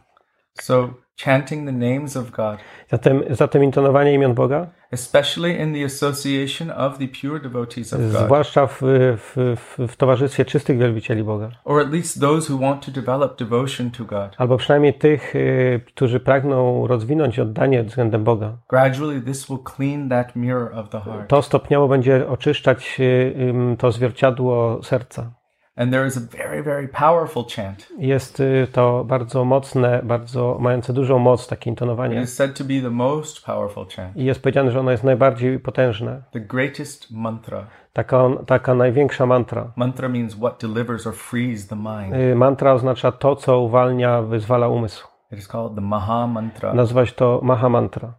So, 0.61 0.89
chanting 1.15 1.65
the 1.65 1.71
names 1.71 2.17
of 2.17 2.31
God, 2.31 2.59
Zatem, 2.91 3.23
zatem 3.29 3.63
intonowanie 3.63 4.13
imion 4.13 4.33
Boga, 4.33 4.67
especially 4.91 5.59
in 5.59 5.73
the 5.73 5.85
association 5.85 6.71
of 6.71 6.97
the 6.97 7.07
pure 7.07 7.39
devotees 7.39 7.93
of 7.93 7.99
God, 7.99 8.25
zwłaszcza 8.25 8.67
w, 8.67 8.81
w, 9.17 9.57
w, 9.57 9.87
w 9.87 9.95
towarzystwie 9.95 10.45
czystych 10.45 10.77
wielbicieli 10.77 11.23
Boga, 11.23 11.49
or 11.65 11.81
at 11.81 11.91
least 11.91 12.21
those 12.21 12.53
who 12.53 12.59
want 12.59 12.85
to 12.85 12.91
develop 12.91 13.37
devotion 13.39 13.91
to 13.91 14.03
God, 14.05 14.35
albo 14.37 14.57
przynajmniej 14.57 14.93
tych, 14.93 15.35
y, 15.35 15.81
którzy 15.87 16.19
pragną 16.19 16.87
rozwinąć 16.87 17.39
oddanie 17.39 17.83
względem 17.83 18.23
Boga, 18.23 18.57
gradually 18.69 19.21
this 19.21 19.49
will 19.49 19.59
clean 19.75 20.09
that 20.09 20.35
mirror 20.35 20.73
of 20.73 20.89
the 20.89 20.99
heart. 20.99 21.29
to 21.29 21.41
stopniowo 21.41 21.87
będzie 21.87 22.27
oczyszczać 22.27 22.97
y, 22.99 23.77
to 23.77 23.91
zwierciadło 23.91 24.79
serca. 24.83 25.40
And 25.81 25.91
there 25.91 26.07
is 26.07 26.17
a 26.17 26.19
very, 26.19 26.63
very 26.63 26.87
powerful 26.87 27.45
chant. 27.55 27.87
Jest 27.97 28.39
y, 28.39 28.67
to 28.71 29.03
bardzo 29.03 29.45
mocne, 29.45 30.01
bardzo 30.03 30.57
mające 30.59 30.93
dużą 30.93 31.19
moc, 31.19 31.47
takie 31.47 31.61
It 31.61 31.67
intonowanie. 31.67 32.21
is 32.21 32.35
said 32.35 32.57
to 32.57 32.63
be 32.63 32.81
the 32.81 32.89
most 32.89 33.45
powerful 33.45 33.85
chant, 33.95 34.17
I 34.17 34.25
jest 34.25 34.41
powiedziane, 34.41 34.71
że 34.71 34.79
ono 34.79 34.91
jest 34.91 35.03
najbardziej 35.03 35.59
potężne. 35.59 36.23
the 36.31 36.39
greatest 36.39 37.11
mantra. 37.11 37.67
Taka, 37.93 38.29
taka 38.47 38.73
największa 38.75 39.25
mantra. 39.25 39.71
Mantra 39.75 40.09
means 40.09 40.35
what 40.35 40.61
delivers 40.61 41.07
or 41.07 41.13
frees 41.13 41.67
the 41.67 41.75
mind. 41.75 42.15
Y, 42.15 42.35
Mantra 42.35 42.73
oznacza 42.73 43.11
to, 43.11 43.35
co 43.35 43.59
uwalnia, 43.59 44.21
wyzwala 44.21 44.67
umysł. 44.67 45.07
It 45.31 45.39
is 45.39 45.47
called 45.47 45.75
the 45.75 45.81
Maha 45.81 46.27
Mantra. 46.27 46.73
Nazywa 46.73 47.05
się 47.05 47.11
to 47.13 47.39
Maha 47.43 47.69
Mantra. 47.69 48.13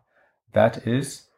That 0.53 0.87
is 0.87 1.33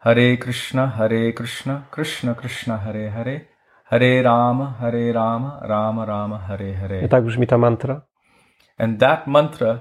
Hare 0.00 0.36
Krishna, 0.36 0.86
Hare 0.86 1.32
Krishna, 1.32 1.82
Krishna 1.90 2.34
Krishna, 2.34 2.78
Hare 2.78 3.10
Hare, 3.10 3.40
Hare 3.90 4.22
Rama, 4.22 4.74
Hare 4.80 5.12
Rama, 5.12 5.58
Rama 5.62 6.04
Rama, 6.04 6.38
Hare 6.38 6.70
I 6.70 6.72
Hare. 6.74 7.08
tak 7.08 7.24
brzmi 7.24 7.46
ta 7.46 7.58
mantra. 7.58 8.00
And 8.78 9.00
that 9.00 9.26
mantra 9.26 9.78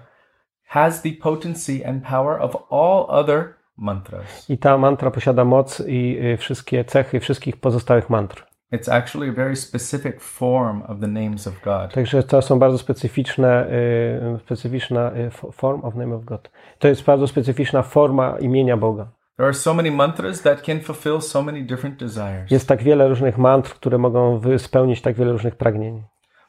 has 0.68 1.02
the 1.02 1.12
potency 1.22 1.86
and 1.86 2.04
power 2.04 2.42
of 2.42 2.56
all 2.70 3.06
other 3.10 3.44
mantras. 3.78 4.50
I 4.50 4.58
ta 4.58 4.78
mantra 4.78 5.12
posiada 5.12 5.46
moc 5.46 5.80
i 5.88 6.18
y, 6.34 6.38
wszystkie 6.38 6.84
cechy 6.86 7.20
wszystkich 7.20 7.58
pozostałych 7.58 8.10
mantr. 8.10 8.46
It's 8.72 8.90
actually 8.92 9.30
a 9.30 9.34
very 9.34 9.56
specific 9.56 10.22
form 10.22 10.82
of 10.88 11.00
the 11.00 11.08
names 11.08 11.48
of 11.48 11.54
God. 11.64 11.94
Także 11.94 12.24
to 12.24 12.42
są 12.42 12.60
bardzo 12.60 12.78
specyficzne, 12.78 13.68
y, 14.36 14.40
specyficzna 14.40 15.12
y, 15.12 15.30
fo- 15.30 15.52
form 15.52 15.82
of 15.86 15.96
name 15.96 16.16
of 16.16 16.24
God. 16.26 16.50
To 16.80 16.88
jest 16.88 17.04
bardzo 17.04 17.28
specyficzna 17.28 17.82
forma 17.84 18.36
imienia 18.40 18.78
Boga. 18.78 19.08
There 19.40 19.48
are 19.48 19.54
so 19.58 19.74
many 19.74 19.92
mantras 19.92 20.42
that 20.42 20.66
can 20.66 20.82
fulfill 20.82 21.22
so 21.22 21.42
many 21.42 21.64
different 21.64 22.00
desires. 22.00 22.52
Jest 22.52 22.68
tak 22.68 22.84
wiele 22.84 23.08
różnych 23.08 23.38
mantr, 23.38 23.74
które 23.74 23.98
mogą 23.98 24.42
spełnić 24.58 25.02
tak 25.02 25.16
wiele 25.16 25.32
różnych 25.32 25.56
pragnień. 25.56 26.04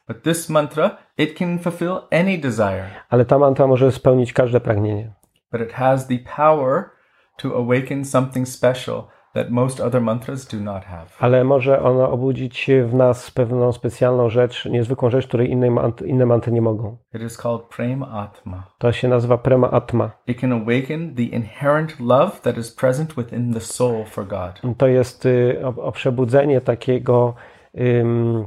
But 0.07 0.23
this 0.23 0.49
mantra, 0.49 0.97
it 1.17 1.37
can 1.37 1.59
fulfill 1.59 1.97
any 2.11 2.37
desire. 2.37 2.89
Ale 3.09 3.25
ta 3.25 3.39
mantra 3.39 3.67
może 3.67 3.91
spełnić 3.91 4.33
każde 4.33 4.59
pragnienie. 4.59 5.11
but 5.51 5.61
it 5.61 5.71
has 5.71 6.07
the 6.07 6.17
power 6.35 6.89
to 7.37 7.55
awaken 7.57 8.05
something 8.05 8.47
special 8.47 9.03
that 9.33 9.49
most 9.49 9.79
other 9.79 10.01
mantras 10.01 10.47
do 10.47 10.57
not 10.57 10.83
have. 10.83 11.05
ale 11.19 11.43
może 11.43 11.81
ono 11.83 12.11
obudzić 12.11 12.69
w 12.85 12.93
nas 12.93 13.31
pewną 13.31 13.71
specjalną 13.71 14.29
rzecz, 14.29 14.65
niezwykłą 14.65 15.09
rzecz, 15.09 15.27
której 15.27 15.51
inne, 15.51 15.67
mant- 15.67 16.05
inne 16.05 16.25
mantry 16.25 16.51
nie 16.51 16.61
mogą. 16.61 16.97
It 17.13 17.21
is 17.21 17.37
called 17.37 17.61
Prema 17.61 18.07
Atma. 18.11 18.63
To 18.77 18.91
się 18.91 19.07
nazywa 19.07 19.37
prema 19.37 19.71
atma. 19.71 20.11
It 20.27 20.39
can 20.39 20.53
awaken 20.53 21.15
the 21.15 21.23
inherent 21.23 21.99
love 21.99 22.31
that 22.41 22.57
is 22.57 22.75
present 22.75 23.13
within 23.15 23.53
the 23.53 23.59
soul 23.59 24.05
for 24.05 24.27
God. 24.27 24.61
To 24.77 24.87
jest 24.87 25.25
y, 25.25 25.61
o, 25.63 25.83
o 25.83 25.91
przebudzenie 25.91 26.61
takiego, 26.61 27.33
ym, 27.79 28.45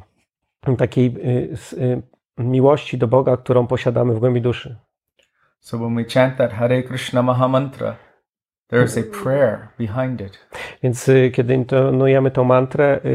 takiej 0.79 1.07
y, 1.07 1.57
y, 1.79 2.03
miłości 2.39 2.99
do 2.99 3.09
Boga, 3.09 3.37
którą 3.37 3.67
posiadamy 3.67 4.15
w 4.15 4.19
głębi 4.19 4.41
duszy. 4.43 4.77
So 5.61 5.79
when 5.79 5.95
we 5.95 6.05
chant 6.05 6.37
that 6.37 6.53
Hare 6.53 6.83
Krishna 6.83 7.23
Maha 7.23 7.49
Mantra, 7.49 7.97
there 8.69 8.85
is 8.85 8.99
a 8.99 9.03
prayer 9.23 9.69
behind 9.79 10.21
it. 10.21 10.39
Więc 10.83 11.09
y, 11.09 11.31
kiedy 11.31 11.55
intonujemy 11.55 12.31
tą 12.31 12.45
mantrę, 12.45 13.01
y, 13.05 13.09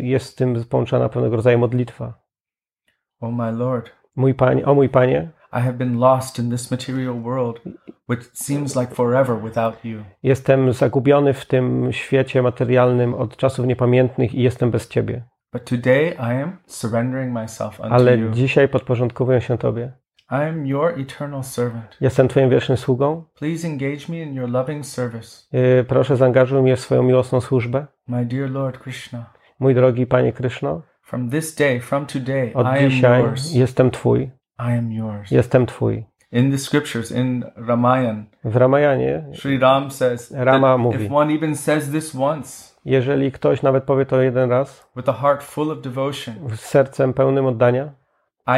jest 0.02 0.26
z 0.26 0.34
tym 0.34 0.64
połączona 0.70 1.08
pewnego 1.08 1.36
rodzaju 1.36 1.58
modlitwa. 1.58 2.14
Oh 3.20 3.32
my 3.36 3.52
Lord, 3.52 3.90
Mój 4.16 4.34
Panie, 4.34 4.64
o 4.64 4.74
mój 4.74 4.88
Panie, 4.88 5.30
I 5.52 5.60
have 5.60 5.72
been 5.72 5.98
lost 5.98 6.38
in 6.38 6.50
this 6.50 6.70
material 6.70 7.14
world, 7.22 7.60
which 8.08 8.24
seems 8.32 8.76
like 8.76 8.94
forever 8.94 9.42
without 9.42 9.84
you. 9.84 9.98
jestem 10.22 10.72
zagubiony 10.72 11.32
w 11.34 11.46
tym 11.46 11.92
świecie 11.92 12.42
materialnym 12.42 13.14
od 13.14 13.36
czasów 13.36 13.66
niepamiętnych 13.66 14.34
i 14.34 14.42
jestem 14.42 14.70
bez 14.70 14.88
Ciebie. 14.88 15.22
But 15.52 15.64
today 15.64 16.10
I 16.10 16.42
am 16.42 16.56
surrendering 16.66 17.32
myself 17.32 17.80
unto 17.80 17.92
Ale 17.94 18.16
you. 18.18 18.30
dzisiaj 18.30 18.68
podporządkowuję 18.68 19.40
się 19.40 19.58
Tobie. 19.58 19.92
I 20.30 20.34
am 20.48 20.66
your 20.66 20.98
eternal 21.00 21.42
servant. 21.42 21.96
Jestem 22.00 22.28
Twoim 22.28 22.50
wiecznym 22.50 22.76
sługą. 22.78 23.24
Please 23.38 23.68
engage 23.68 24.08
me 24.08 24.16
in 24.22 24.34
your 24.34 24.48
loving 24.50 24.86
service. 24.86 25.46
Y, 25.80 25.84
Proszę, 25.84 26.16
zaangażuj 26.16 26.62
mnie 26.62 26.76
w 26.76 26.80
swoją 26.80 27.02
miłosną 27.02 27.40
służbę. 27.40 27.86
My 28.08 28.26
dear 28.26 28.50
Lord 28.50 28.78
Krishna, 28.78 29.26
Mój 29.60 29.74
drogi 29.74 30.06
Panie 30.06 30.32
Kryszno, 30.32 30.82
from 31.02 31.30
this 31.30 31.54
day, 31.54 31.80
from 31.80 32.06
today, 32.06 32.50
od 32.54 32.66
I 32.66 32.84
am 33.04 33.22
yours. 33.22 33.52
jestem 33.54 33.90
Twój. 33.90 34.22
I 34.58 34.78
am 34.78 34.92
yours. 34.92 35.30
Jestem 35.30 35.66
Twój. 35.66 36.04
In 36.32 36.50
the 36.50 36.58
scriptures, 36.58 37.12
in 37.12 37.44
Ramayan, 37.56 38.24
W 38.44 38.56
Ramayanie, 38.56 39.24
Sri 39.34 39.58
Ram 39.58 39.90
says 39.90 40.32
Rama 40.36 40.76
mówi. 40.78 41.04
if 41.04 41.14
one 41.14 41.34
even 41.34 41.56
says 41.56 41.90
this 41.90 42.14
once, 42.14 42.74
jeżeli 42.84 43.32
ktoś 43.32 43.62
nawet 43.62 43.84
powie 43.84 44.06
to 44.06 44.22
jeden 44.22 44.50
raz, 44.50 44.86
with 44.96 45.08
a 45.08 45.12
heart 45.12 45.42
full 45.44 45.70
of 45.70 45.80
devotion, 45.80 46.34
z 46.56 46.60
sercem 46.60 47.12
pełnym 47.14 47.46
oddania, 47.46 47.92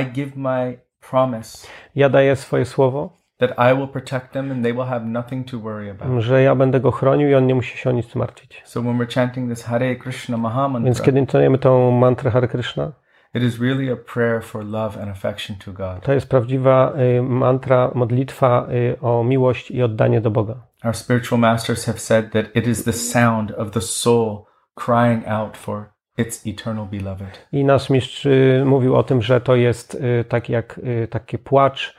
I 0.02 0.06
give 0.12 0.36
my 0.36 0.78
promise 1.10 1.68
ja 1.94 2.08
daję 2.08 2.36
swoje 2.36 2.64
słowo, 2.64 3.18
that 3.38 3.50
I 3.50 3.76
will 3.76 3.88
protect 3.88 4.30
them 4.32 4.52
and 4.52 4.62
they 4.62 4.72
will 4.72 4.84
have 4.86 5.04
nothing 5.04 5.50
to 5.50 5.58
worry 5.58 5.90
about. 5.90 6.22
że 6.22 6.42
ja 6.42 6.54
będę 6.54 6.80
go 6.80 6.90
chronił 6.90 7.28
i 7.28 7.34
on 7.34 7.46
nie 7.46 7.54
musi 7.54 7.78
się 7.78 7.90
o 7.90 7.92
nic 7.92 8.14
martwić. 8.14 8.62
So 8.64 8.82
when 8.82 8.98
we're 8.98 9.14
chanting 9.14 9.50
this 9.50 9.64
Hare 9.64 9.96
Krishna 9.96 10.38
Więc 10.84 11.02
kiedy 11.02 11.18
intonujemy 11.18 11.58
tą 11.58 11.90
mantrę 11.90 12.30
Hare 12.30 12.48
Krishna, 12.48 12.92
it 13.34 13.42
is 13.42 13.60
really 13.60 13.92
a 13.92 13.96
prayer 13.96 14.42
for 14.42 14.64
love 14.64 15.02
and 15.02 15.10
affection 15.10 15.56
to 15.56 15.72
God. 15.72 16.02
to 16.02 16.12
jest 16.12 16.28
prawdziwa 16.28 16.92
y, 17.18 17.22
mantra, 17.22 17.90
modlitwa 17.94 18.66
y, 18.70 19.00
o 19.00 19.24
miłość 19.24 19.70
i 19.70 19.82
oddanie 19.82 20.20
do 20.20 20.30
Boga. 20.30 20.54
Our 20.84 20.96
spiritual 20.96 21.40
masters 21.40 21.86
have 21.86 21.98
said 21.98 22.32
that 22.32 22.46
it 22.54 22.66
is 22.66 22.84
the 22.84 22.92
sound 22.92 23.50
of 23.50 23.70
the 23.70 23.80
soul 23.80 24.44
crying 24.74 25.28
out 25.28 25.56
for 25.56 25.84
its 26.18 26.46
eternal 26.46 26.86
beloved. 26.86 27.46
I 27.52 27.64
nasz 27.64 27.90
mistrz 27.90 28.26
y, 28.26 28.62
mówił 28.66 28.96
o 28.96 29.02
tym, 29.02 29.22
że 29.22 29.40
to 29.40 29.56
jest 29.56 30.02
tak 30.28 30.48
jak 30.48 30.78
y, 30.78 31.08
taki 31.08 31.38
płacz 31.38 31.98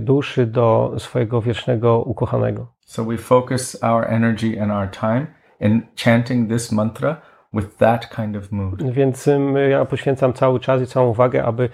duszy 0.00 0.46
do 0.46 0.94
swojego 0.98 1.42
wiecznego 1.42 2.02
ukochanego. 2.02 2.72
So 2.80 3.04
we 3.04 3.18
focus 3.18 3.82
our 3.82 4.04
energy 4.08 4.62
and 4.62 4.72
our 4.72 4.90
time 4.90 5.26
in 5.60 5.82
chanting 6.04 6.50
this 6.50 6.72
mantra 6.72 7.20
with 7.52 7.76
that 7.76 8.14
kind 8.16 8.36
of 8.36 8.52
mood. 8.52 8.82
Więc 8.92 9.28
ja 9.68 9.84
poświęcam 9.84 10.32
cały 10.32 10.60
czas 10.60 10.82
i 10.82 10.86
całą 10.86 11.08
uwagę, 11.08 11.44
aby 11.44 11.68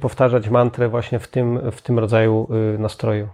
powtarzać 0.00 0.48
mantrę 0.48 0.88
właśnie 0.88 1.18
w 1.18 1.28
tym, 1.28 1.70
w 1.70 1.82
tym 1.82 1.98
rodzaju 1.98 2.48
nastroju. 2.78 3.28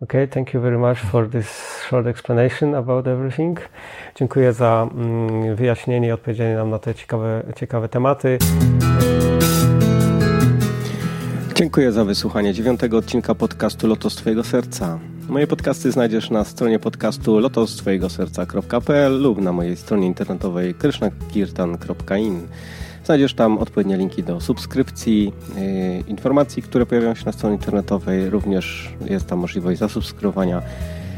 Okay, 0.00 0.28
thank 0.28 0.54
you 0.54 0.60
very 0.60 0.78
much 0.78 0.98
for 0.98 1.26
this 1.26 1.48
short 1.88 2.06
explanation 2.06 2.74
about 2.74 3.06
everything. 3.06 3.58
Dziękuję 4.14 4.52
za 4.52 4.88
mm, 4.94 5.56
wyjaśnienie 5.56 6.08
i 6.08 6.12
odpowiedzienie 6.12 6.56
nam 6.56 6.70
na 6.70 6.78
te 6.78 6.94
ciekawe, 6.94 7.42
ciekawe 7.56 7.88
tematy. 7.88 8.38
Dziękuję 11.54 11.92
za 11.92 12.04
wysłuchanie 12.04 12.54
dziewiątego 12.54 12.96
odcinka 12.96 13.34
podcastu 13.34 13.86
Lotos 13.86 14.14
Twojego 14.14 14.44
Serca. 14.44 14.98
Moje 15.28 15.46
podcasty 15.46 15.92
znajdziesz 15.92 16.30
na 16.30 16.44
stronie 16.44 16.78
podcastu 16.78 17.38
lotostwojegoserca.pl 17.38 19.22
lub 19.22 19.40
na 19.40 19.52
mojej 19.52 19.76
stronie 19.76 20.06
internetowej 20.06 20.74
krishnakirtan.in. 20.74 22.48
Znajdziesz 23.08 23.34
tam 23.34 23.58
odpowiednie 23.58 23.96
linki 23.96 24.22
do 24.22 24.40
subskrypcji, 24.40 25.32
yy, 25.56 26.00
informacji, 26.06 26.62
które 26.62 26.86
pojawiają 26.86 27.14
się 27.14 27.26
na 27.26 27.32
stronie 27.32 27.56
internetowej. 27.56 28.30
Również 28.30 28.92
jest 29.04 29.26
tam 29.26 29.38
możliwość 29.38 29.78
zasubskrybowania 29.78 30.62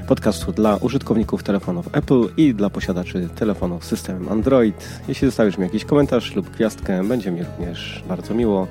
podcastu 0.09 0.53
dla 0.53 0.77
użytkowników 0.77 1.43
telefonów 1.43 1.89
Apple 1.93 2.29
i 2.37 2.55
dla 2.55 2.71
posiadaczy 2.71 3.29
telefonów 3.37 3.85
z 3.85 3.89
systemem 3.89 4.29
Android. 4.29 4.89
Jeśli 5.09 5.29
zostawisz 5.29 5.59
mi 5.59 5.65
jakiś 5.65 5.85
komentarz 5.85 6.35
lub 6.35 6.51
gwiazdkę, 6.51 7.05
będzie 7.05 7.31
mi 7.31 7.43
również 7.43 8.05
bardzo 8.09 8.35
miło. 8.35 8.67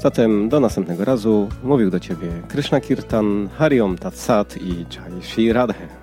Zatem 0.00 0.48
do 0.48 0.60
następnego 0.60 1.04
razu. 1.04 1.48
Mówił 1.62 1.90
do 1.90 2.00
Ciebie 2.00 2.28
Krishna 2.48 2.80
Kirtan, 2.80 3.48
Hariom 3.58 3.98
Tat 3.98 4.16
Sat 4.16 4.56
i 4.56 4.68
Jai 4.68 5.22
Shri 5.22 5.52
Radhe. 5.52 5.97